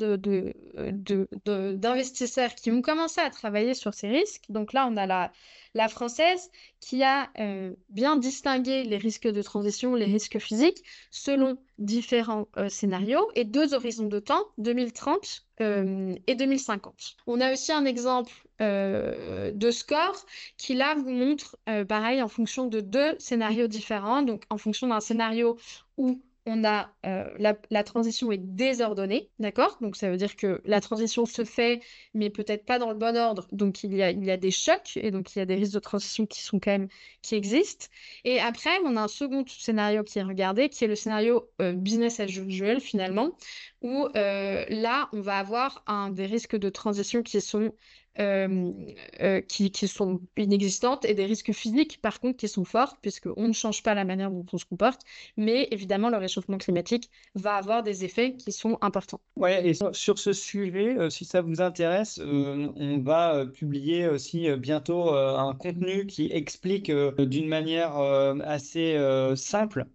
d'investisseurs 1.46 2.56
qui 2.56 2.72
ont 2.72 2.82
commencé 2.82 3.22
à 3.22 3.30
travailler 3.30 3.76
sur 3.76 3.94
ces 3.94 4.08
risques. 4.08 4.46
Donc 4.50 4.74
là, 4.74 4.88
on 4.92 4.98
a 4.98 5.32
la 5.74 5.88
française 5.88 6.50
qui 6.80 7.04
a 7.04 7.30
euh, 7.40 7.74
bien 7.90 8.18
distingué 8.18 8.84
les 8.84 8.98
risques 8.98 9.28
de 9.28 9.42
transition, 9.42 9.94
les 9.96 10.06
risques 10.06 10.40
physiques, 10.40 10.84
selon 11.12 11.58
différents 11.78 12.48
euh, 12.58 12.68
scénarios 12.68 13.30
et 13.36 13.46
deux 13.46 13.74
horizons 13.74 14.08
de 14.08 14.20
temps, 14.20 14.44
2030 14.58 15.46
euh, 15.62 16.16
et 16.26 16.36
2050. 16.36 17.18
On 17.28 17.40
a 17.40 17.54
aussi 17.54 17.72
un 17.72 17.86
exemple 17.86 18.34
de 18.60 19.72
score 19.72 20.24
qui 20.58 20.76
là 20.76 20.94
vous 20.94 21.10
montre, 21.10 21.58
pareil, 21.90 22.22
en 22.22 22.28
fonction 22.28 22.68
de 22.68 22.80
deux 22.80 23.16
scénarios 23.18 23.66
différents, 23.66 24.22
donc 24.22 24.44
en 24.52 24.60
fonction 24.60 24.88
d'un 24.88 25.00
scénario 25.00 25.58
où 25.98 26.22
on 26.46 26.64
a 26.64 26.92
euh, 27.06 27.30
la, 27.38 27.84
transition 27.84 28.32
est 28.32 28.38
désordonnée, 28.38 29.30
d'accord? 29.40 29.78
Donc 29.82 29.96
ça 29.96 30.10
veut 30.10 30.18
dire 30.18 30.36
que 30.36 30.62
la 30.66 30.82
transition 30.82 31.26
se 31.26 31.44
fait, 31.44 31.82
mais 32.14 32.30
peut-être 32.30 32.66
pas 32.66 32.80
dans 32.80 32.90
le 32.90 32.98
bon 32.98 33.16
ordre. 33.16 33.48
Donc 33.52 33.84
il 33.84 33.94
y 33.94 34.02
a, 34.02 34.38
des 34.38 34.52
chocs 34.52 34.98
et 34.98 35.12
donc 35.12 35.36
il 35.36 35.40
y 35.40 35.42
a 35.42 35.46
des 35.46 35.56
risques 35.56 35.74
de 35.74 35.80
transition 35.80 36.26
qui 36.26 36.42
sont 36.42 36.60
quand 36.60 36.72
même 36.72 36.88
qui 37.22 37.36
existent. 37.36 37.88
Et 38.24 38.40
après, 38.40 38.72
on 38.86 38.96
a 38.98 39.04
un 39.04 39.08
second 39.08 39.46
scénario 39.48 40.04
qui 40.04 40.20
est 40.20 40.24
regardé, 40.24 40.70
qui 40.70 40.84
est 40.84 40.88
le 40.88 40.96
scénario 40.96 41.48
euh, 41.62 41.74
business 41.74 42.20
as 42.20 42.26
usual 42.26 42.80
finalement, 42.82 43.38
où 43.82 44.08
euh, 44.16 44.66
là 44.70 45.10
on 45.14 45.22
va 45.22 45.38
avoir 45.38 45.84
des 46.12 46.26
risques 46.26 46.56
de 46.56 46.70
transition 46.70 47.22
qui 47.22 47.40
sont 47.40 47.72
qui, 48.18 49.72
qui, 49.72 49.88
sont 49.88 50.22
inexistantes 50.38 51.06
et 51.06 51.14
des 51.14 51.26
risques 51.26 51.54
physiques, 51.54 52.02
par 52.02 52.20
contre, 52.20 52.38
qui 52.38 52.48
sont 52.48 52.66
forts, 52.66 52.98
puisqu'on 53.02 53.48
ne 53.48 53.54
change 53.54 53.84
pas 53.84 53.94
la 53.94 54.06
manière 54.06 54.32
dont 54.32 54.46
on 54.52 54.58
se 54.58 54.66
comporte, 54.66 55.02
mais 55.38 55.68
évidemment, 55.72 56.10
le 56.10 56.18
réchauffement 56.18 56.58
climatique 56.58 57.10
va 57.36 57.56
avoir 57.56 57.84
des 57.84 58.04
effets 58.06 58.36
qui 58.36 58.52
sont 58.52 58.78
importants. 58.82 59.22
Ouais, 59.36 59.68
et 59.68 59.74
sur 59.94 60.20
ce 60.20 60.34
sujet, 60.34 60.98
euh, 60.98 61.10
si 61.10 61.26
ça 61.26 61.42
vous 61.42 61.62
intéresse, 61.62 62.20
on 62.24 63.00
va 63.00 63.46
publier 63.46 64.08
aussi 64.08 64.50
bientôt 64.58 65.12
un 65.14 65.54
contenu 65.54 66.06
qui 66.06 66.32
explique 66.32 66.92
d'une 66.92 67.48
manière 67.48 67.98
assez 68.44 68.98
simple 69.36 69.86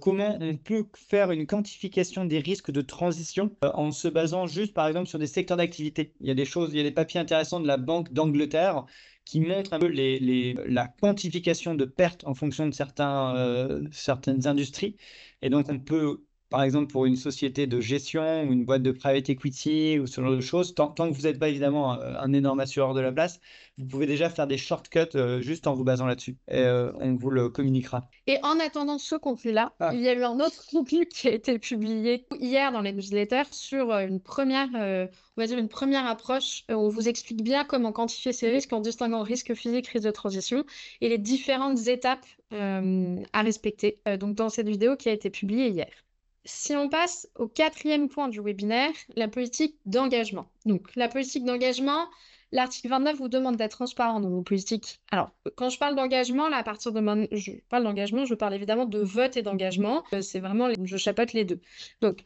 comment 0.00 0.36
on 0.40 0.56
peut 0.56 0.86
faire 0.94 1.30
une 1.30 1.46
quantification 1.46 2.24
des 2.24 2.38
risques 2.38 2.70
de 2.70 2.80
transition 2.80 3.56
en 3.62 3.90
se 3.92 4.08
basant 4.08 4.46
juste, 4.46 4.74
par 4.74 4.86
exemple, 4.86 5.08
sur 5.08 5.18
des 5.18 5.26
secteurs 5.26 5.56
d'activité? 5.56 6.14
Il 6.20 6.28
y 6.28 6.30
a 6.30 6.34
des 6.34 6.44
choses, 6.44 6.70
il 6.72 6.76
y 6.76 6.80
a 6.80 6.82
des 6.82 6.92
papiers 6.92 7.20
intéressants 7.20 7.60
la 7.60 7.76
Banque 7.76 8.12
d'Angleterre 8.12 8.84
qui 9.24 9.40
montre 9.40 9.72
un 9.72 9.78
peu 9.78 9.86
les, 9.86 10.54
la 10.66 10.86
quantification 10.88 11.74
de 11.74 11.84
pertes 11.84 12.26
en 12.26 12.34
fonction 12.34 12.66
de 12.66 12.74
certains, 12.74 13.34
euh, 13.36 13.82
certaines 13.90 14.46
industries. 14.46 14.96
Et 15.42 15.50
donc, 15.50 15.68
on 15.70 15.78
peut 15.78 16.24
par 16.54 16.62
exemple 16.62 16.92
pour 16.92 17.04
une 17.04 17.16
société 17.16 17.66
de 17.66 17.80
gestion 17.80 18.44
ou 18.44 18.52
une 18.52 18.64
boîte 18.64 18.84
de 18.84 18.92
private 18.92 19.28
equity 19.28 19.98
ou 19.98 20.06
ce 20.06 20.20
genre 20.20 20.30
de 20.30 20.40
choses, 20.40 20.72
tant, 20.72 20.92
que 20.92 21.12
vous 21.12 21.22
n'êtes 21.22 21.40
pas 21.40 21.48
évidemment 21.48 22.00
un, 22.00 22.32
énorme 22.32 22.60
assureur 22.60 22.94
de 22.94 23.00
la 23.00 23.10
place, 23.10 23.40
vous 23.76 23.86
pouvez 23.86 24.06
déjà 24.06 24.30
faire 24.30 24.46
des 24.46 24.56
shortcuts 24.56 25.16
euh, 25.16 25.40
juste 25.40 25.66
en 25.66 25.74
vous 25.74 25.82
basant 25.82 26.06
là-dessus. 26.06 26.36
Et 26.46 26.58
euh, 26.58 26.92
on 27.00 27.16
vous 27.16 27.30
le 27.30 27.48
communiquera. 27.48 28.08
Et 28.28 28.38
en 28.44 28.60
attendant 28.60 28.98
ce 28.98 29.16
contenu-là, 29.16 29.72
ah. 29.80 29.90
il 29.94 30.00
y 30.00 30.08
a 30.08 30.14
eu 30.14 30.22
un 30.22 30.38
autre 30.38 30.64
contenu 30.70 31.06
qui 31.12 31.26
a 31.26 31.32
été 31.32 31.58
publié 31.58 32.24
hier 32.38 32.70
dans 32.70 32.82
les 32.82 32.92
newsletters 32.92 33.50
sur 33.50 33.90
euh, 33.90 34.06
une 34.06 34.20
première, 34.20 34.68
on 34.74 35.40
va 35.40 35.48
dire 35.48 35.58
une 35.58 35.68
première 35.68 36.06
approche. 36.06 36.62
on 36.68 36.88
vous 36.88 37.08
explique 37.08 37.42
bien 37.42 37.64
comment 37.64 37.90
quantifier 37.90 38.32
ces 38.32 38.48
risques 38.48 38.72
en 38.72 38.78
distinguant 38.78 39.24
risque 39.24 39.54
physique, 39.54 39.88
risque 39.88 40.04
de 40.06 40.12
transition 40.12 40.64
et 41.00 41.08
les 41.08 41.18
différentes 41.18 41.88
étapes 41.88 42.26
à 42.52 43.42
respecter. 43.42 43.98
donc 44.20 44.36
dans 44.36 44.48
cette 44.48 44.68
vidéo 44.68 44.94
qui 44.94 45.08
a 45.08 45.12
été 45.12 45.30
publiée 45.30 45.70
hier. 45.70 46.03
Si 46.44 46.74
on 46.76 46.88
passe 46.88 47.28
au 47.36 47.48
quatrième 47.48 48.08
point 48.08 48.28
du 48.28 48.40
webinaire, 48.40 48.92
la 49.16 49.28
politique 49.28 49.76
d'engagement. 49.86 50.46
Donc, 50.66 50.94
la 50.94 51.08
politique 51.08 51.44
d'engagement, 51.44 52.06
l'article 52.52 52.88
29 52.88 53.16
vous 53.16 53.28
demande 53.28 53.56
d'être 53.56 53.72
transparent 53.72 54.20
dans 54.20 54.28
vos 54.28 54.42
politiques. 54.42 55.00
Alors, 55.10 55.30
quand 55.56 55.70
je 55.70 55.78
parle 55.78 55.96
d'engagement, 55.96 56.48
là, 56.48 56.58
à 56.58 56.62
partir 56.62 56.92
de 56.92 57.00
mon... 57.00 57.26
je 57.32 57.52
parle 57.70 57.84
d'engagement, 57.84 58.26
je 58.26 58.34
parle 58.34 58.54
évidemment 58.54 58.84
de 58.84 59.00
vote 59.00 59.36
et 59.36 59.42
d'engagement. 59.42 60.04
Euh, 60.12 60.20
c'est 60.20 60.40
vraiment, 60.40 60.68
je 60.82 60.96
chapote 60.98 61.32
les 61.32 61.44
deux. 61.44 61.60
Donc, 62.02 62.20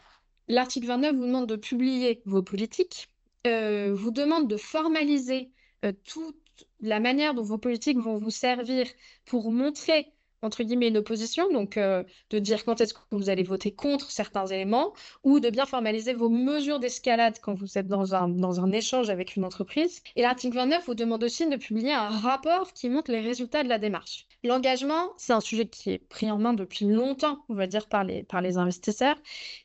l'article 0.48 0.88
29 0.88 1.14
vous 1.14 1.26
demande 1.26 1.48
de 1.48 1.56
publier 1.56 2.20
vos 2.26 2.42
politiques, 2.42 3.08
euh, 3.46 3.94
vous 3.94 4.10
demande 4.10 4.48
de 4.48 4.56
formaliser 4.56 5.52
euh, 5.84 5.92
toute 6.04 6.36
la 6.80 6.98
manière 6.98 7.34
dont 7.34 7.42
vos 7.42 7.58
politiques 7.58 7.98
vont 7.98 8.16
vous 8.16 8.30
servir 8.30 8.86
pour 9.26 9.52
montrer 9.52 10.12
entre 10.42 10.62
guillemets, 10.62 10.88
une 10.88 10.98
opposition, 10.98 11.50
donc 11.52 11.76
euh, 11.76 12.04
de 12.30 12.38
dire 12.38 12.64
quand 12.64 12.80
est-ce 12.80 12.94
que 12.94 13.00
vous 13.10 13.30
allez 13.30 13.42
voter 13.42 13.72
contre 13.72 14.10
certains 14.10 14.46
éléments, 14.46 14.92
ou 15.24 15.40
de 15.40 15.50
bien 15.50 15.66
formaliser 15.66 16.12
vos 16.14 16.28
mesures 16.28 16.78
d'escalade 16.78 17.38
quand 17.42 17.54
vous 17.54 17.78
êtes 17.78 17.88
dans 17.88 18.14
un, 18.14 18.28
dans 18.28 18.60
un 18.60 18.72
échange 18.72 19.10
avec 19.10 19.36
une 19.36 19.44
entreprise. 19.44 20.02
Et 20.16 20.22
l'article 20.22 20.56
29 20.56 20.86
vous 20.86 20.94
demande 20.94 21.24
aussi 21.24 21.48
de 21.48 21.56
publier 21.56 21.92
un 21.92 22.08
rapport 22.08 22.72
qui 22.72 22.88
montre 22.88 23.10
les 23.10 23.20
résultats 23.20 23.62
de 23.62 23.68
la 23.68 23.78
démarche. 23.78 24.26
L'engagement, 24.44 25.10
c'est 25.16 25.32
un 25.32 25.40
sujet 25.40 25.66
qui 25.66 25.90
est 25.90 25.98
pris 25.98 26.30
en 26.30 26.38
main 26.38 26.52
depuis 26.54 26.84
longtemps, 26.86 27.44
on 27.48 27.54
va 27.54 27.66
dire, 27.66 27.88
par 27.88 28.04
les, 28.04 28.22
par 28.22 28.40
les 28.40 28.56
investisseurs, 28.56 29.16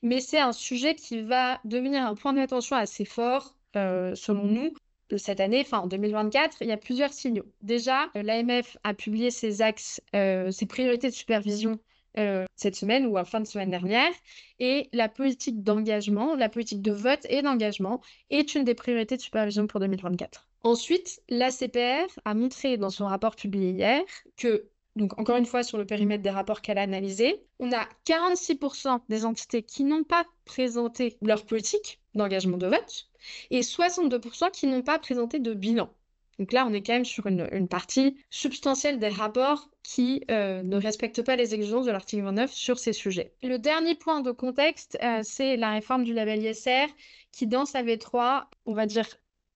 mais 0.01 0.19
c'est 0.19 0.39
un 0.39 0.53
sujet 0.53 0.95
qui 0.95 1.21
va 1.21 1.59
devenir 1.63 2.05
un 2.05 2.15
point 2.15 2.33
d'attention 2.33 2.75
assez 2.75 3.05
fort, 3.05 3.55
euh, 3.75 4.15
selon 4.15 4.45
nous, 4.45 4.73
cette 5.17 5.39
année, 5.39 5.61
enfin 5.61 5.79
en 5.79 5.87
2024, 5.87 6.57
il 6.61 6.67
y 6.67 6.71
a 6.71 6.77
plusieurs 6.77 7.13
signaux. 7.13 7.45
Déjà, 7.61 8.09
euh, 8.15 8.23
l'AMF 8.23 8.77
a 8.83 8.93
publié 8.93 9.31
ses 9.31 9.61
axes, 9.61 10.01
euh, 10.15 10.51
ses 10.51 10.65
priorités 10.65 11.09
de 11.09 11.15
supervision 11.15 11.79
euh, 12.19 12.45
cette 12.55 12.75
semaine 12.75 13.07
ou 13.07 13.17
en 13.17 13.25
fin 13.25 13.39
de 13.39 13.47
semaine 13.47 13.71
dernière. 13.71 14.11
Et 14.59 14.89
la 14.93 15.09
politique 15.09 15.63
d'engagement, 15.63 16.35
la 16.35 16.47
politique 16.47 16.81
de 16.81 16.91
vote 16.91 17.25
et 17.29 17.41
d'engagement 17.41 18.01
est 18.29 18.53
une 18.53 18.63
des 18.63 18.75
priorités 18.75 19.17
de 19.17 19.21
supervision 19.21 19.65
pour 19.65 19.79
2024. 19.79 20.47
Ensuite, 20.63 21.21
l'ACPR 21.29 22.07
a 22.23 22.33
montré 22.35 22.77
dans 22.77 22.91
son 22.91 23.07
rapport 23.07 23.35
publié 23.35 23.71
hier 23.71 24.01
que 24.37 24.69
donc 24.95 25.19
encore 25.19 25.37
une 25.37 25.45
fois 25.45 25.63
sur 25.63 25.79
le 25.79 25.85
périmètre 25.85 26.21
des 26.21 26.29
rapports 26.29 26.61
qu'elle 26.61 26.77
a 26.77 26.83
analysés, 26.83 27.43
on 27.59 27.71
a 27.71 27.87
46% 28.05 29.01
des 29.09 29.25
entités 29.25 29.63
qui 29.63 29.83
n'ont 29.83 30.03
pas 30.03 30.25
présenté 30.45 31.17
leur 31.21 31.45
politique 31.45 31.99
d'engagement 32.13 32.57
de 32.57 32.67
vote 32.67 33.09
et 33.51 33.61
62% 33.61 34.51
qui 34.51 34.67
n'ont 34.67 34.81
pas 34.81 34.99
présenté 34.99 35.39
de 35.39 35.53
bilan. 35.53 35.89
Donc 36.39 36.51
là, 36.51 36.65
on 36.67 36.73
est 36.73 36.81
quand 36.81 36.93
même 36.93 37.05
sur 37.05 37.27
une, 37.27 37.67
partie 37.67 38.17
substantielle 38.29 38.99
des 38.99 39.09
rapports 39.09 39.69
qui 39.83 40.23
euh, 40.31 40.63
ne 40.63 40.77
respectent 40.77 41.21
pas 41.21 41.35
les 41.35 41.53
exigences 41.53 41.85
de 41.85 41.91
l'article 41.91 42.23
29 42.23 42.51
sur 42.51 42.79
ces 42.79 42.93
sujets. 42.93 43.33
Le 43.43 43.57
dernier 43.57 43.95
point 43.95 44.21
de 44.21 44.31
contexte, 44.31 44.97
euh, 45.03 45.19
c'est 45.23 45.57
la 45.57 45.71
réforme 45.71 46.03
du 46.03 46.13
label 46.13 46.43
ISR 46.43 46.87
qui, 47.31 47.45
dans 47.45 47.65
sa 47.65 47.83
V3, 47.83 48.45
on 48.65 48.73
va 48.73 48.85
dire, 48.87 49.05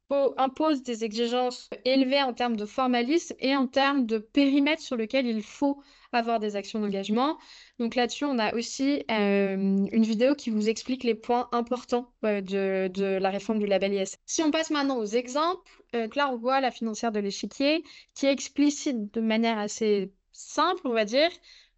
impose 0.09 0.83
des 0.83 1.03
exigences 1.03 1.69
élevées 1.85 2.23
en 2.23 2.33
termes 2.33 2.55
de 2.55 2.65
formalisme 2.65 3.35
et 3.39 3.55
en 3.55 3.67
termes 3.67 4.05
de 4.05 4.17
périmètre 4.17 4.81
sur 4.81 4.95
lequel 4.95 5.25
il 5.25 5.41
faut 5.41 5.81
avoir 6.13 6.39
des 6.39 6.55
actions 6.55 6.79
d'engagement. 6.79 7.37
Donc 7.79 7.95
là-dessus, 7.95 8.25
on 8.25 8.39
a 8.39 8.53
aussi 8.55 9.03
euh, 9.11 9.55
une 9.91 10.03
vidéo 10.03 10.35
qui 10.35 10.49
vous 10.49 10.69
explique 10.69 11.03
les 11.03 11.15
points 11.15 11.49
importants 11.51 12.11
euh, 12.23 12.41
de, 12.41 13.17
la 13.17 13.29
réforme 13.29 13.59
du 13.59 13.65
label 13.65 13.93
IS. 13.93 14.15
Si 14.25 14.41
on 14.41 14.51
passe 14.51 14.69
maintenant 14.69 14.97
aux 14.97 15.05
exemples, 15.05 15.83
euh, 15.95 16.07
là, 16.15 16.31
on 16.31 16.37
voit 16.37 16.61
la 16.61 16.71
financière 16.71 17.11
de 17.11 17.19
l'échiquier 17.19 17.83
qui 18.13 18.25
explicite 18.25 19.13
de 19.13 19.21
manière 19.21 19.57
assez 19.57 20.13
simple, 20.31 20.81
on 20.85 20.93
va 20.93 21.05
dire, 21.05 21.29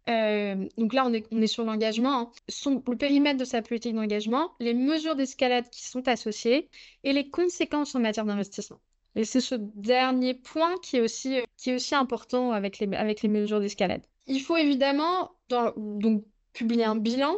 donc 0.06 0.92
là, 0.92 1.06
on 1.06 1.12
est, 1.12 1.46
sur 1.46 1.64
l'engagement, 1.64 2.20
hein. 2.20 2.82
le 2.86 2.96
périmètre 2.96 3.38
de 3.38 3.44
sa 3.44 3.62
politique 3.62 3.94
d'engagement, 3.94 4.52
les 4.60 4.74
mesures 4.74 5.14
d'escalade 5.14 5.68
qui 5.70 5.84
sont 5.84 6.08
associées 6.08 6.68
et 7.04 7.12
les 7.12 7.28
conséquences 7.28 7.94
en 7.94 8.00
matière 8.00 8.24
d'investissement. 8.24 8.80
Et 9.16 9.24
c'est 9.24 9.40
ce 9.40 9.56
dernier 9.56 10.34
point 10.34 10.76
qui 10.82 10.96
est 10.96 11.00
aussi, 11.00 11.40
aussi 11.66 11.94
important 11.94 12.52
avec 12.52 12.78
les, 12.78 12.94
avec 12.94 13.22
les 13.22 13.28
mesures 13.28 13.60
d'escalade. 13.60 14.02
Il 14.26 14.40
faut 14.40 14.56
évidemment 14.56 15.32
donc, 15.48 16.24
publier 16.52 16.84
un 16.84 16.96
bilan. 16.96 17.36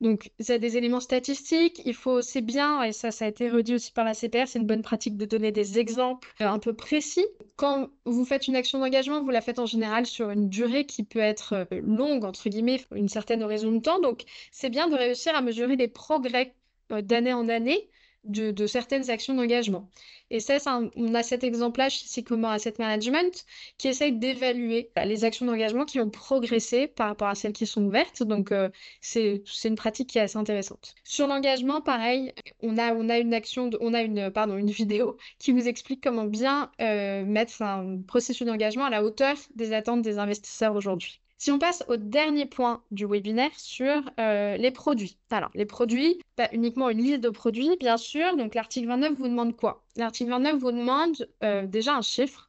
Donc, 0.00 0.30
c'est 0.38 0.58
des 0.60 0.76
éléments 0.76 1.00
statistiques. 1.00 1.82
Il 1.84 1.94
faut, 1.94 2.22
c'est 2.22 2.40
bien, 2.40 2.82
et 2.82 2.92
ça, 2.92 3.10
ça 3.10 3.24
a 3.24 3.28
été 3.28 3.50
redit 3.50 3.74
aussi 3.74 3.92
par 3.92 4.04
la 4.04 4.14
CPR, 4.14 4.46
c'est 4.46 4.60
une 4.60 4.66
bonne 4.66 4.82
pratique 4.82 5.16
de 5.16 5.24
donner 5.24 5.50
des 5.50 5.78
exemples 5.78 6.32
euh, 6.40 6.46
un 6.46 6.58
peu 6.58 6.72
précis. 6.72 7.26
Quand 7.56 7.90
vous 8.04 8.24
faites 8.24 8.46
une 8.46 8.56
action 8.56 8.78
d'engagement, 8.78 9.22
vous 9.22 9.30
la 9.30 9.40
faites 9.40 9.58
en 9.58 9.66
général 9.66 10.06
sur 10.06 10.30
une 10.30 10.48
durée 10.48 10.86
qui 10.86 11.02
peut 11.02 11.18
être 11.18 11.66
euh, 11.72 11.80
longue, 11.82 12.24
entre 12.24 12.48
guillemets, 12.48 12.80
une 12.94 13.08
certaine 13.08 13.42
horizon 13.42 13.72
de 13.72 13.80
temps. 13.80 14.00
Donc, 14.00 14.24
c'est 14.52 14.70
bien 14.70 14.88
de 14.88 14.94
réussir 14.94 15.34
à 15.34 15.42
mesurer 15.42 15.76
les 15.76 15.88
progrès 15.88 16.54
euh, 16.92 17.02
d'année 17.02 17.32
en 17.32 17.48
année 17.48 17.88
de, 18.28 18.66
certaines 18.66 19.10
actions 19.10 19.34
d'engagement. 19.34 19.88
Et 20.30 20.40
ça, 20.40 20.58
on 20.96 21.14
a 21.14 21.22
cet 21.22 21.42
exemple-là 21.42 21.88
chez 21.88 22.06
Sycomore 22.06 22.50
Asset 22.50 22.74
Management 22.78 23.46
qui 23.78 23.88
essaye 23.88 24.12
d'évaluer 24.12 24.90
bah, 24.94 25.06
les 25.06 25.24
actions 25.24 25.46
d'engagement 25.46 25.86
qui 25.86 26.00
ont 26.00 26.10
progressé 26.10 26.86
par 26.86 27.08
rapport 27.08 27.28
à 27.28 27.34
celles 27.34 27.54
qui 27.54 27.66
sont 27.66 27.82
ouvertes. 27.84 28.22
Donc, 28.22 28.52
euh, 28.52 28.68
c'est 29.00 29.42
une 29.64 29.76
pratique 29.76 30.10
qui 30.10 30.18
est 30.18 30.22
assez 30.22 30.36
intéressante. 30.36 30.94
Sur 31.02 31.26
l'engagement, 31.26 31.80
pareil, 31.80 32.32
on 32.60 32.76
a, 32.76 32.94
on 32.94 33.08
a 33.08 33.18
une 33.18 33.32
action, 33.32 33.70
on 33.80 33.94
a 33.94 34.02
une, 34.02 34.30
pardon, 34.30 34.56
une 34.56 34.70
vidéo 34.70 35.16
qui 35.38 35.52
vous 35.52 35.66
explique 35.66 36.02
comment 36.02 36.24
bien 36.24 36.70
euh, 36.80 37.24
mettre 37.24 37.62
un 37.62 38.00
processus 38.06 38.46
d'engagement 38.46 38.84
à 38.84 38.90
la 38.90 39.02
hauteur 39.02 39.36
des 39.54 39.72
attentes 39.72 40.02
des 40.02 40.18
investisseurs 40.18 40.76
aujourd'hui. 40.76 41.20
Si 41.38 41.52
on 41.52 41.58
passe 41.60 41.84
au 41.88 41.96
dernier 41.96 42.46
point 42.46 42.82
du 42.90 43.06
webinaire 43.06 43.52
sur 43.56 44.02
euh, 44.18 44.56
les 44.56 44.72
produits. 44.72 45.18
Alors, 45.30 45.50
les 45.54 45.66
produits, 45.66 46.20
pas 46.34 46.48
uniquement 46.52 46.90
une 46.90 46.98
liste 46.98 47.20
de 47.20 47.30
produits, 47.30 47.76
bien 47.78 47.96
sûr. 47.96 48.36
Donc, 48.36 48.56
l'article 48.56 48.88
29 48.88 49.12
vous 49.14 49.28
demande 49.28 49.56
quoi? 49.56 49.84
L'article 49.96 50.30
29 50.30 50.56
vous 50.56 50.72
demande 50.72 51.28
euh, 51.44 51.64
déjà 51.66 51.94
un 51.94 52.02
chiffre, 52.02 52.47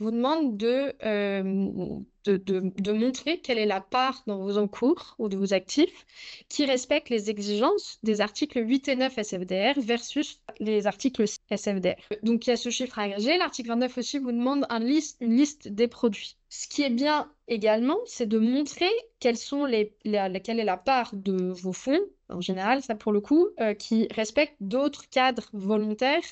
vous 0.00 0.10
demande 0.10 0.56
de, 0.56 0.94
euh, 1.04 2.00
de, 2.24 2.36
de, 2.36 2.92
montrer 2.92 3.38
quelle 3.38 3.58
est 3.58 3.66
la 3.66 3.80
part 3.80 4.22
dans 4.26 4.38
vos 4.38 4.56
encours 4.56 5.14
ou 5.18 5.28
de 5.28 5.36
vos 5.36 5.52
actifs 5.52 6.06
qui 6.48 6.64
respecte 6.64 7.10
les 7.10 7.28
exigences 7.28 7.98
des 8.02 8.22
articles 8.22 8.66
8 8.66 8.88
et 8.88 8.96
9 8.96 9.18
SFDR 9.18 9.78
versus 9.78 10.40
les 10.58 10.86
articles 10.86 11.24
SFDR. 11.50 11.96
Donc, 12.22 12.46
il 12.46 12.50
y 12.50 12.52
a 12.54 12.56
ce 12.56 12.70
chiffre 12.70 12.98
agrégé. 12.98 13.36
L'article 13.36 13.68
29 13.68 13.98
aussi 13.98 14.18
vous 14.18 14.32
demande 14.32 14.66
une 14.70 15.36
liste 15.36 15.68
des 15.68 15.86
produits. 15.86 16.36
Ce 16.48 16.66
qui 16.66 16.82
est 16.82 16.90
bien 16.90 17.30
également, 17.46 17.98
c'est 18.06 18.26
de 18.26 18.38
montrer 18.38 18.90
quelle 19.20 19.36
est 19.36 20.64
la 20.64 20.76
part 20.78 21.10
de 21.14 21.52
vos 21.52 21.72
fonds, 21.72 22.00
en 22.30 22.40
général, 22.40 22.82
ça 22.82 22.94
pour 22.94 23.12
le 23.12 23.20
coup, 23.20 23.48
euh, 23.60 23.74
qui 23.74 24.08
respectent 24.14 24.56
d'autres 24.60 25.08
cadres 25.10 25.50
volontaires. 25.52 26.22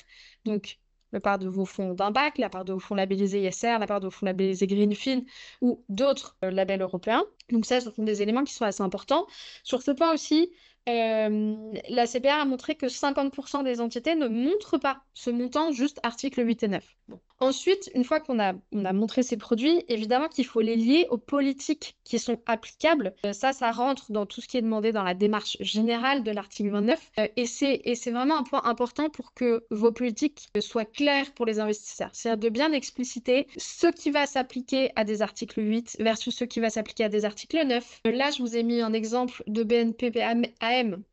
Donc, 0.45 0.78
la 1.11 1.19
part 1.19 1.39
de 1.39 1.47
vos 1.47 1.65
fonds 1.65 1.93
d'impact, 1.93 2.37
la 2.37 2.49
part 2.49 2.65
de 2.65 2.73
vos 2.73 2.79
fonds 2.79 2.95
labellisés 2.95 3.41
ISR, 3.41 3.77
la 3.79 3.87
part 3.87 3.99
de 3.99 4.05
vos 4.07 4.11
fonds 4.11 4.25
labellisés 4.25 4.67
Greenfin 4.67 5.21
ou 5.61 5.83
d'autres 5.89 6.37
euh, 6.43 6.51
labels 6.51 6.81
européens. 6.81 7.23
Donc 7.51 7.65
ça, 7.65 7.81
ce 7.81 7.91
sont 7.91 8.03
des 8.03 8.21
éléments 8.21 8.43
qui 8.43 8.53
sont 8.53 8.65
assez 8.65 8.83
importants. 8.83 9.25
Sur 9.63 9.81
ce 9.81 9.91
point 9.91 10.13
aussi, 10.13 10.51
euh, 10.89 11.55
la 11.89 12.07
CPR 12.07 12.41
a 12.41 12.45
montré 12.45 12.75
que 12.75 12.87
50% 12.87 13.63
des 13.63 13.81
entités 13.81 14.15
ne 14.15 14.27
montrent 14.27 14.77
pas 14.77 15.01
ce 15.13 15.29
montant, 15.29 15.71
juste 15.71 15.99
article 16.03 16.45
8 16.45 16.63
et 16.63 16.67
9. 16.67 16.95
Ensuite, 17.41 17.89
une 17.95 18.03
fois 18.03 18.19
qu'on 18.19 18.37
a, 18.39 18.53
on 18.73 18.83
a 18.83 18.91
montré 18.91 19.23
ces 19.23 19.37
produits, 19.37 19.83
évidemment 19.87 20.27
qu'il 20.27 20.45
faut 20.45 20.59
les 20.59 20.75
lier 20.75 21.07
aux 21.09 21.17
politiques 21.17 21.95
qui 22.03 22.19
sont 22.19 22.37
applicables. 22.45 23.13
Euh, 23.25 23.31
ça, 23.31 23.53
ça 23.53 23.71
rentre 23.71 24.11
dans 24.11 24.25
tout 24.25 24.41
ce 24.41 24.47
qui 24.47 24.57
est 24.57 24.61
demandé 24.61 24.91
dans 24.91 25.03
la 25.03 25.13
démarche 25.13 25.55
générale 25.61 26.23
de 26.23 26.31
l'article 26.31 26.71
29. 26.71 27.11
Euh, 27.19 27.27
et 27.37 27.45
c'est 27.45 28.11
vraiment 28.11 28.37
un 28.37 28.43
point 28.43 28.61
important 28.65 29.09
pour 29.09 29.33
que 29.33 29.63
vos 29.71 29.93
politiques 29.93 30.49
soient 30.59 30.83
claires 30.83 31.31
pour 31.33 31.45
les 31.45 31.59
investisseurs. 31.61 32.09
C'est-à-dire 32.11 32.49
de 32.49 32.49
bien 32.49 32.73
expliciter 32.73 33.47
ce 33.57 33.87
qui 33.87 34.11
va 34.11 34.25
s'appliquer 34.25 34.91
à 34.97 35.05
des 35.05 35.21
articles 35.21 35.61
8 35.61 35.97
versus 36.01 36.35
ce 36.35 36.43
qui 36.43 36.59
va 36.59 36.69
s'appliquer 36.69 37.05
à 37.05 37.09
des 37.09 37.23
articles 37.23 37.65
9. 37.65 38.01
Euh, 38.05 38.11
là, 38.11 38.31
je 38.31 38.41
vous 38.41 38.57
ai 38.57 38.63
mis 38.63 38.81
un 38.81 38.91
exemple 38.91 39.43
de 39.47 39.63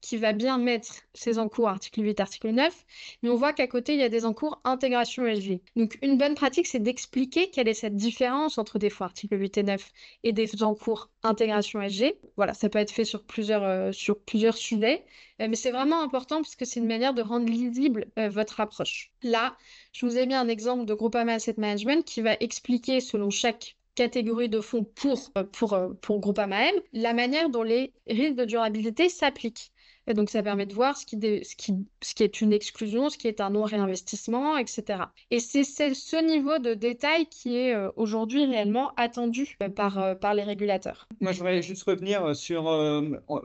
Qui 0.00 0.16
va 0.16 0.32
bien 0.32 0.58
mettre 0.58 0.88
ses 1.14 1.38
encours 1.38 1.68
article 1.68 2.02
8, 2.02 2.20
article 2.20 2.50
9. 2.50 2.84
Mais 3.22 3.30
on 3.30 3.36
voit 3.36 3.52
qu'à 3.52 3.66
côté, 3.66 3.94
il 3.94 4.00
y 4.00 4.04
a 4.04 4.08
des 4.08 4.24
encours 4.24 4.60
intégration 4.64 5.24
LG. 5.24 5.60
Donc, 5.76 5.98
une 6.02 6.18
bonne 6.18 6.34
pratique, 6.34 6.66
c'est 6.66 6.80
d'expliquer 6.80 7.50
quelle 7.50 7.68
est 7.68 7.74
cette 7.74 7.96
différence 7.96 8.58
entre 8.58 8.78
des 8.78 8.90
fois 8.90 9.06
articles 9.06 9.38
8 9.38 9.58
et 9.58 9.62
9 9.62 9.92
et 10.24 10.32
des 10.32 10.62
encours 10.62 11.10
intégration 11.22 11.80
SG. 11.82 12.18
Voilà, 12.36 12.54
ça 12.54 12.68
peut 12.68 12.78
être 12.78 12.90
fait 12.90 13.04
sur 13.04 13.24
plusieurs, 13.24 13.64
euh, 13.64 13.92
sur 13.92 14.18
plusieurs 14.18 14.56
sujets, 14.56 15.04
euh, 15.40 15.48
mais 15.48 15.56
c'est 15.56 15.70
vraiment 15.70 16.00
important 16.02 16.40
puisque 16.42 16.66
c'est 16.66 16.80
une 16.80 16.86
manière 16.86 17.14
de 17.14 17.22
rendre 17.22 17.46
lisible 17.46 18.06
euh, 18.18 18.28
votre 18.28 18.60
approche. 18.60 19.10
Là, 19.22 19.56
je 19.92 20.06
vous 20.06 20.16
ai 20.16 20.26
mis 20.26 20.34
un 20.34 20.48
exemple 20.48 20.84
de 20.84 20.94
Groupama 20.94 21.34
Asset 21.34 21.54
Management 21.58 22.04
qui 22.04 22.22
va 22.22 22.34
expliquer 22.40 23.00
selon 23.00 23.30
chaque 23.30 23.75
catégorie 23.96 24.48
de 24.48 24.60
fonds 24.60 24.84
pour, 24.84 25.32
pour, 25.52 25.76
pour 26.00 26.20
Groupama 26.20 26.68
M, 26.68 26.74
la 26.92 27.12
manière 27.12 27.50
dont 27.50 27.64
les 27.64 27.92
risques 28.06 28.36
de 28.36 28.44
durabilité 28.44 29.08
s'appliquent. 29.08 29.72
Et 30.08 30.14
donc, 30.14 30.30
ça 30.30 30.42
permet 30.42 30.66
de 30.66 30.74
voir 30.74 30.96
ce 30.96 31.04
qui, 31.04 31.16
ce 31.20 31.56
qui, 31.56 31.74
ce 32.00 32.14
qui 32.14 32.22
est 32.22 32.40
une 32.40 32.52
exclusion, 32.52 33.10
ce 33.10 33.18
qui 33.18 33.26
est 33.26 33.40
un 33.40 33.50
non-réinvestissement, 33.50 34.56
etc. 34.56 35.00
Et 35.30 35.40
c'est 35.40 35.64
ce 35.64 36.24
niveau 36.24 36.58
de 36.58 36.74
détail 36.74 37.26
qui 37.26 37.56
est 37.56 37.74
euh, 37.74 37.90
aujourd'hui 37.96 38.44
réellement 38.44 38.92
attendu 38.96 39.56
euh, 39.62 39.68
par, 39.68 39.98
euh, 39.98 40.14
par 40.14 40.34
les 40.34 40.44
régulateurs. 40.44 41.08
Moi, 41.20 41.32
je 41.32 41.38
voudrais 41.38 41.60
juste 41.60 41.82
revenir 41.82 42.36
sur, 42.36 42.64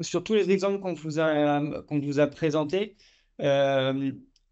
sur 0.02 0.24
tous 0.24 0.34
les 0.36 0.52
exemples 0.52 0.80
qu'on 0.80 0.94
vous 0.94 1.20
a, 1.20 1.82
qu'on 1.88 2.00
vous 2.00 2.20
a 2.20 2.28
présentés. 2.28 2.96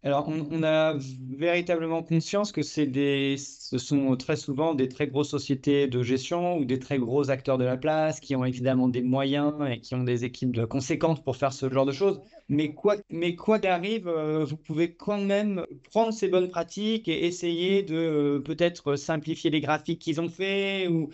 Alors, 0.02 0.28
on, 0.28 0.62
a 0.62 0.94
véritablement 1.36 2.02
conscience 2.02 2.52
que 2.52 2.62
ce 2.62 3.36
sont 3.76 4.16
très 4.16 4.36
souvent 4.36 4.74
des 4.74 4.88
très 4.88 5.06
grosses 5.06 5.28
sociétés 5.28 5.88
de 5.88 6.02
gestion 6.02 6.56
ou 6.56 6.64
des 6.64 6.78
très 6.78 6.98
gros 6.98 7.28
acteurs 7.30 7.58
de 7.58 7.64
la 7.64 7.76
place 7.76 8.18
qui 8.18 8.34
ont 8.34 8.46
évidemment 8.46 8.88
des 8.88 9.02
moyens 9.02 9.52
et 9.70 9.80
qui 9.80 9.94
ont 9.94 10.02
des 10.02 10.24
équipes 10.24 10.64
conséquentes 10.64 11.22
pour 11.22 11.36
faire 11.36 11.52
ce 11.52 11.68
genre 11.68 11.84
de 11.84 11.92
choses. 11.92 12.22
Mais 12.48 12.72
quoi 12.72 12.96
mais 13.10 13.36
quoi 13.36 13.60
euh, 13.62 14.44
vous 14.44 14.56
pouvez 14.56 14.94
quand 14.94 15.20
même 15.20 15.66
prendre 15.90 16.14
ces 16.14 16.28
bonnes 16.28 16.48
pratiques 16.48 17.06
et 17.06 17.26
essayer 17.26 17.82
de 17.82 17.94
euh, 17.94 18.40
peut-être 18.40 18.96
simplifier 18.96 19.50
les 19.50 19.60
graphiques 19.60 20.00
qu'ils 20.00 20.20
ont 20.20 20.30
fait 20.30 20.88
ou, 20.88 21.10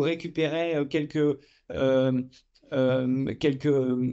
récupérer 0.00 0.76
euh, 0.76 0.84
quelques 0.86 1.38
quelques 3.38 3.68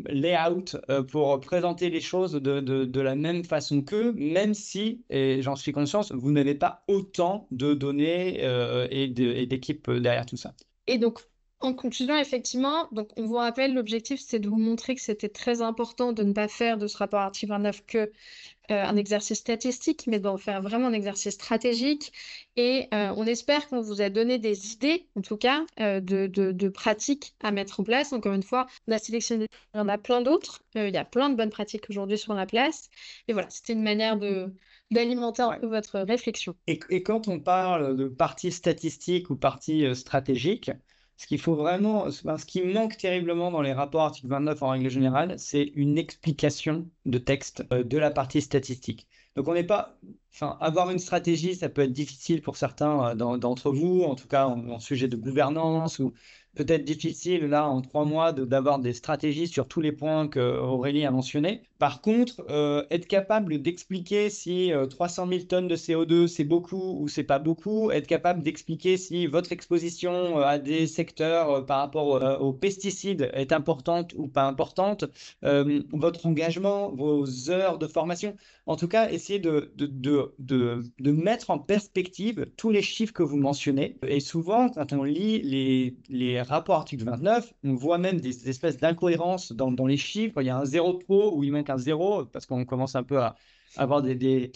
layouts 0.09 0.77
euh, 0.89 1.03
pour 1.03 1.39
présenter 1.39 1.89
les 1.89 2.01
choses 2.01 2.33
de, 2.33 2.59
de, 2.59 3.01
la 3.01 3.15
même 3.15 3.43
façon 3.43 3.81
qu'eux, 3.81 4.13
même 4.13 4.53
si, 4.53 5.03
et 5.09 5.41
j'en 5.41 5.55
suis 5.55 5.71
conscient, 5.71 6.01
vous 6.11 6.31
n'avez 6.31 6.55
pas 6.55 6.83
autant 6.87 7.47
de 7.51 7.73
données 7.73 8.39
euh, 8.43 8.87
et 8.91 9.07
d'équipes 9.07 9.89
derrière 9.89 10.25
tout 10.25 10.37
ça. 10.37 10.53
Et 10.87 10.97
donc, 10.97 11.19
en 11.61 11.73
conclusion, 11.73 12.15
effectivement, 12.15 12.87
donc 12.91 13.09
on 13.17 13.25
vous 13.25 13.35
rappelle, 13.35 13.73
l'objectif, 13.73 14.21
c'est 14.25 14.39
de 14.39 14.47
vous 14.47 14.57
montrer 14.57 14.95
que 14.95 15.01
c'était 15.01 15.27
très 15.27 15.61
important 15.61 16.13
de 16.13 16.23
ne 16.23 16.31
pas 16.31 16.47
faire 16.47 16.77
de 16.77 16.87
ce 16.87 16.97
rapport 16.97 17.19
article 17.19 17.51
29 17.51 17.85
que 17.85 17.97
euh, 17.97 18.83
un 18.83 18.95
exercice 18.95 19.39
statistique, 19.39 20.05
mais 20.07 20.19
d'en 20.19 20.37
faire 20.37 20.61
vraiment 20.61 20.87
un 20.87 20.93
exercice 20.93 21.33
stratégique. 21.33 22.13
Et 22.55 22.87
euh, 22.93 23.11
on 23.17 23.25
espère 23.25 23.67
qu'on 23.67 23.81
vous 23.81 24.01
a 24.01 24.09
donné 24.09 24.37
des 24.37 24.71
idées, 24.73 25.07
en 25.17 25.21
tout 25.21 25.35
cas, 25.35 25.65
euh, 25.81 25.99
de, 25.99 26.27
de, 26.27 26.69
pratiques 26.69 27.33
à 27.41 27.51
mettre 27.51 27.81
en 27.81 27.83
place. 27.83 28.13
Encore 28.13 28.33
une 28.33 28.43
fois, 28.43 28.67
on 28.87 28.93
a 28.93 28.99
sélectionné, 28.99 29.47
il 29.73 29.77
y 29.79 29.81
en 29.81 29.89
a 29.89 29.97
plein 29.97 30.21
d'autres. 30.21 30.61
il 30.75 30.93
y 30.93 30.97
a 30.97 31.05
plein 31.05 31.29
de 31.29 31.35
bonnes 31.35 31.49
pratiques 31.49 31.89
aujourd'hui 31.89 32.17
sur 32.17 32.35
la 32.35 32.45
place. 32.45 32.89
Et 33.27 33.33
voilà, 33.33 33.49
c'était 33.49 33.73
une 33.73 33.83
manière 33.83 34.17
de 34.17 34.53
d'alimenter 34.91 35.43
un 35.43 35.59
peu 35.59 35.67
votre 35.67 35.99
réflexion. 35.99 36.55
Et, 36.65 36.79
et, 36.89 37.03
quand 37.03 37.27
on 37.27 37.39
parle 37.39 37.95
de 37.95 38.07
partie 38.07 38.51
statistique 38.51 39.29
ou 39.29 39.35
partie 39.35 39.85
stratégique, 39.95 40.71
ce 41.19 41.27
qu'il 41.27 41.39
faut 41.39 41.55
vraiment, 41.55 42.09
ce 42.09 42.45
qui 42.45 42.61
manque 42.63 42.95
terriblement 42.95 43.51
dans 43.51 43.61
les 43.61 43.73
rapports 43.73 44.03
article 44.03 44.29
29 44.29 44.63
en 44.63 44.69
règle 44.69 44.89
générale, 44.89 45.37
c'est 45.37 45.63
une 45.75 45.97
explication 45.97 46.89
de 47.05 47.17
texte 47.17 47.65
euh, 47.73 47.83
de 47.83 47.97
la 47.97 48.09
partie 48.09 48.41
statistique. 48.41 49.05
Donc 49.35 49.49
on 49.49 49.53
n'est 49.53 49.65
pas, 49.65 49.99
enfin, 50.33 50.57
avoir 50.61 50.89
une 50.91 50.97
stratégie, 50.97 51.55
ça 51.55 51.67
peut 51.67 51.81
être 51.81 51.91
difficile 51.91 52.41
pour 52.41 52.55
certains 52.55 53.09
euh, 53.09 53.37
d'entre 53.37 53.69
vous, 53.69 54.03
en 54.03 54.15
tout 54.15 54.29
cas 54.29 54.47
en, 54.47 54.79
sujet 54.79 55.09
de 55.09 55.17
gouvernance 55.17 55.99
ou 55.99 56.13
peut-être 56.55 56.83
difficile 56.83 57.45
là 57.45 57.67
en 57.67 57.81
trois 57.81 58.05
mois 58.05 58.33
d'avoir 58.33 58.79
des 58.79 58.93
stratégies 58.93 59.47
sur 59.47 59.67
tous 59.67 59.81
les 59.81 59.91
points 59.91 60.27
que 60.27 60.39
Aurélie 60.39 61.05
a 61.05 61.11
mentionnés. 61.11 61.63
Par 61.77 62.01
contre, 62.01 62.43
euh, 62.49 62.83
être 62.91 63.07
capable 63.07 63.61
d'expliquer 63.61 64.29
si 64.29 64.71
300 64.89 65.27
euh, 65.27 65.29
000 65.31 65.43
tonnes 65.45 65.67
de 65.67 65.75
CO2 65.77 66.27
c'est 66.27 66.43
beaucoup 66.43 66.99
ou 66.99 67.07
c'est 67.07 67.23
pas 67.23 67.39
beaucoup, 67.39 67.91
être 67.91 68.07
capable 68.07 68.43
d'expliquer 68.43 68.97
si 68.97 69.27
votre 69.27 69.51
exposition 69.51 70.39
euh, 70.39 70.43
à 70.43 70.59
des 70.59 70.87
secteurs 70.87 71.65
par 71.65 71.79
rapport 71.79 72.41
aux 72.41 72.53
pesticides 72.53 73.29
est 73.33 73.53
importante 73.53 74.13
ou 74.17 74.27
pas 74.27 74.45
importante, 74.45 75.05
votre 75.41 76.25
engagement, 76.25 76.91
vos 76.91 77.49
heures 77.49 77.77
de 77.77 77.87
formation, 77.87 78.35
en 78.65 78.75
tout 78.75 78.87
cas, 78.87 79.09
essayer 79.09 79.39
de, 79.39 79.71
de, 79.75 79.87
de, 79.87 80.83
de, 80.99 81.11
mettre 81.11 81.49
en 81.49 81.57
perspective 81.57 82.45
tous 82.55 82.69
les 82.69 82.81
chiffres 82.81 83.13
que 83.13 83.23
vous 83.23 83.37
mentionnez. 83.37 83.97
Et 84.07 84.19
souvent, 84.19 84.69
quand 84.69 84.93
on 84.93 85.03
lit 85.03 85.41
les, 85.41 85.95
les 86.09 86.38
rapports 86.41 86.75
article 86.75 87.03
29, 87.05 87.53
on 87.63 87.75
voit 87.75 87.97
même 87.97 88.19
des, 88.19 88.49
espèces 88.49 88.77
d'incohérences 88.77 89.51
dans, 89.51 89.71
dans, 89.71 89.87
les 89.87 89.97
chiffres. 89.97 90.41
Il 90.41 90.45
y 90.45 90.49
a 90.49 90.57
un 90.57 90.65
zéro 90.65 90.93
pro 90.95 91.35
ou 91.35 91.43
il 91.43 91.51
manque 91.51 91.69
un 91.69 91.77
zéro 91.77 92.25
parce 92.25 92.45
qu'on 92.45 92.65
commence 92.65 92.95
un 92.95 93.03
peu 93.03 93.19
à 93.19 93.35
avoir 93.77 94.01
des 94.01 94.51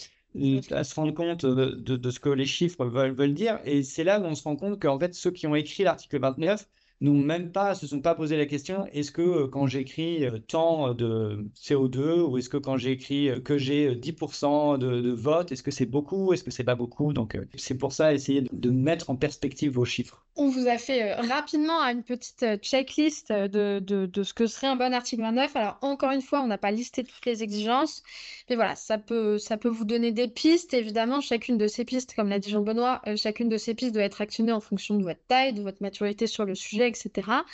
à 0.70 0.82
se 0.82 0.94
rendre 0.96 1.14
compte 1.14 1.46
de, 1.46 1.96
de, 1.96 2.10
ce 2.10 2.18
que 2.18 2.28
les 2.28 2.46
chiffres 2.46 2.84
veulent, 2.86 3.14
veulent 3.14 3.34
dire. 3.34 3.60
Et 3.64 3.82
c'est 3.82 4.04
là 4.04 4.20
où 4.20 4.24
on 4.24 4.34
se 4.34 4.42
rend 4.42 4.56
compte 4.56 4.80
qu'en 4.80 4.98
fait, 4.98 5.14
ceux 5.14 5.30
qui 5.30 5.46
ont 5.46 5.54
écrit 5.54 5.84
l'article 5.84 6.18
29 6.18 6.66
n'ont 7.00 7.14
même 7.14 7.50
pas, 7.50 7.74
se 7.74 7.86
sont 7.86 8.00
pas 8.00 8.14
posé 8.14 8.36
la 8.36 8.46
question 8.46 8.86
est-ce 8.92 9.10
que 9.10 9.22
euh, 9.22 9.46
quand 9.48 9.66
j'écris 9.66 10.24
euh, 10.24 10.38
tant 10.38 10.94
de 10.94 11.46
CO2 11.56 12.20
ou 12.20 12.38
est-ce 12.38 12.48
que 12.48 12.56
quand 12.56 12.76
j'écris 12.76 13.28
euh, 13.28 13.40
que 13.40 13.58
j'ai 13.58 13.94
10% 13.94 14.78
de, 14.78 15.00
de 15.00 15.10
vote, 15.10 15.52
est-ce 15.52 15.62
que 15.62 15.70
c'est 15.70 15.86
beaucoup, 15.86 16.32
est-ce 16.32 16.44
que 16.44 16.50
c'est 16.50 16.64
pas 16.64 16.74
beaucoup? 16.74 17.12
Donc 17.12 17.36
c'est 17.56 17.76
pour 17.76 17.92
ça 17.92 18.14
essayer 18.14 18.42
de, 18.52 18.70
mettre 18.70 19.10
en 19.10 19.16
perspective 19.16 19.72
vos 19.72 19.84
chiffres. 19.84 20.24
On 20.36 20.48
vous 20.48 20.66
a 20.66 20.78
fait 20.78 21.14
rapidement 21.14 21.80
une 21.82 22.02
petite 22.02 22.44
checklist 22.60 23.30
de, 23.30 23.78
de, 23.78 24.06
de, 24.06 24.22
ce 24.22 24.34
que 24.34 24.46
serait 24.46 24.66
un 24.66 24.76
bon 24.76 24.92
article 24.92 25.22
29. 25.22 25.54
Alors 25.54 25.78
encore 25.80 26.10
une 26.10 26.22
fois, 26.22 26.42
on 26.42 26.48
n'a 26.48 26.58
pas 26.58 26.72
listé 26.72 27.04
toutes 27.04 27.24
les 27.24 27.42
exigences, 27.42 28.02
mais 28.48 28.56
voilà, 28.56 28.74
ça 28.74 28.98
peut, 28.98 29.38
ça 29.38 29.56
peut 29.56 29.68
vous 29.68 29.84
donner 29.84 30.10
des 30.10 30.26
pistes. 30.26 30.74
Évidemment, 30.74 31.20
chacune 31.20 31.56
de 31.56 31.68
ces 31.68 31.84
pistes, 31.84 32.14
comme 32.14 32.28
l'a 32.28 32.40
dit 32.40 32.50
Jean-Benoît, 32.50 33.00
chacune 33.16 33.48
de 33.48 33.56
ces 33.56 33.74
pistes 33.74 33.94
doit 33.94 34.02
être 34.02 34.20
actionnée 34.20 34.52
en 34.52 34.60
fonction 34.60 34.96
de 34.96 35.04
votre 35.04 35.24
taille, 35.28 35.52
de 35.52 35.62
votre 35.62 35.82
maturité 35.82 36.26
sur 36.26 36.44
le 36.44 36.56
sujet 36.56 36.83
etc. 36.86 37.44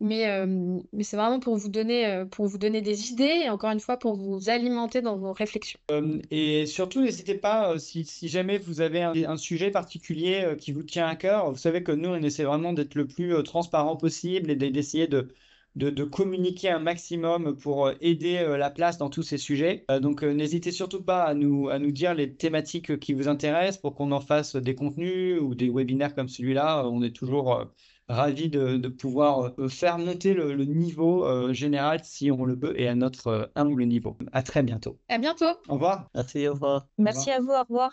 Mais, 0.00 0.30
euh, 0.30 0.46
mais 0.92 1.02
c'est 1.02 1.16
vraiment 1.16 1.40
pour 1.40 1.56
vous, 1.56 1.68
donner, 1.68 2.06
euh, 2.06 2.24
pour 2.24 2.46
vous 2.46 2.58
donner 2.58 2.82
des 2.82 3.10
idées 3.10 3.42
et 3.44 3.50
encore 3.50 3.70
une 3.70 3.80
fois 3.80 3.96
pour 3.96 4.14
vous 4.14 4.48
alimenter 4.48 5.02
dans 5.02 5.16
vos 5.16 5.32
réflexions. 5.32 5.80
Euh, 5.90 6.20
et 6.30 6.66
surtout, 6.66 7.02
n'hésitez 7.02 7.34
pas, 7.34 7.78
si, 7.78 8.06
jamais 8.28 8.58
vous 8.58 8.80
avez 8.80 9.02
un, 9.02 9.36
sujet 9.36 9.70
particulier 9.70 10.54
qui 10.58 10.72
vous 10.72 10.82
tient 10.82 11.06
à 11.06 11.16
cœur, 11.16 11.50
vous 11.50 11.58
savez 11.58 11.82
que 11.82 11.92
nous, 11.92 12.10
on 12.10 12.22
essaie 12.22 12.44
vraiment 12.44 12.72
d'être 12.72 12.94
le 12.94 13.06
plus 13.06 13.42
transparent 13.44 13.96
possible 13.96 14.50
et 14.50 14.56
d'essayer 14.56 15.06
de, 15.06 15.28
de, 15.76 15.90
de, 15.90 16.04
communiquer 16.04 16.70
un 16.70 16.80
maximum 16.80 17.56
pour 17.56 17.90
aider 18.00 18.44
la 18.58 18.70
place 18.70 18.98
dans 18.98 19.10
tous 19.10 19.22
ces 19.22 19.38
sujets. 19.38 19.84
donc 20.00 20.22
n'hésitez 20.22 20.72
surtout 20.72 21.02
pas 21.02 21.24
à 21.24 21.34
nous, 21.34 21.68
à 21.68 21.78
nous 21.78 21.92
dire 21.92 22.14
les 22.14 22.34
thématiques 22.34 22.98
qui 22.98 23.12
vous 23.14 23.28
intéressent 23.28 23.80
pour 23.80 23.94
qu'on 23.94 24.10
en 24.10 24.20
fasse 24.20 24.56
des 24.56 24.74
contenus 24.74 25.40
ou 25.40 25.54
des 25.54 25.70
webinaires 25.70 26.14
comme 26.14 26.28
celui-là. 26.28 26.88
On 26.88 27.02
est 27.02 27.14
toujours 27.14 27.68
ravi 28.08 28.48
de, 28.48 28.88
pouvoir 28.88 29.52
euh, 29.58 29.68
faire 29.68 29.98
monter 29.98 30.34
le, 30.34 30.64
niveau 30.64 31.24
euh, 31.24 31.52
général 31.52 32.00
si 32.04 32.30
on 32.30 32.44
le 32.44 32.54
veut 32.54 32.80
et 32.80 32.88
à 32.88 32.94
notre 32.94 33.26
euh, 33.28 33.46
humble 33.54 33.84
niveau. 33.84 34.16
À 34.32 34.42
très 34.42 34.62
bientôt. 34.62 34.98
À 35.08 35.18
bientôt. 35.18 35.46
Au 35.68 35.74
revoir. 35.74 36.08
Merci, 36.14 36.48
au 36.48 36.52
revoir. 36.54 36.86
Merci 36.98 37.30
à 37.30 37.40
vous, 37.40 37.50
au 37.50 37.60
revoir. 37.60 37.92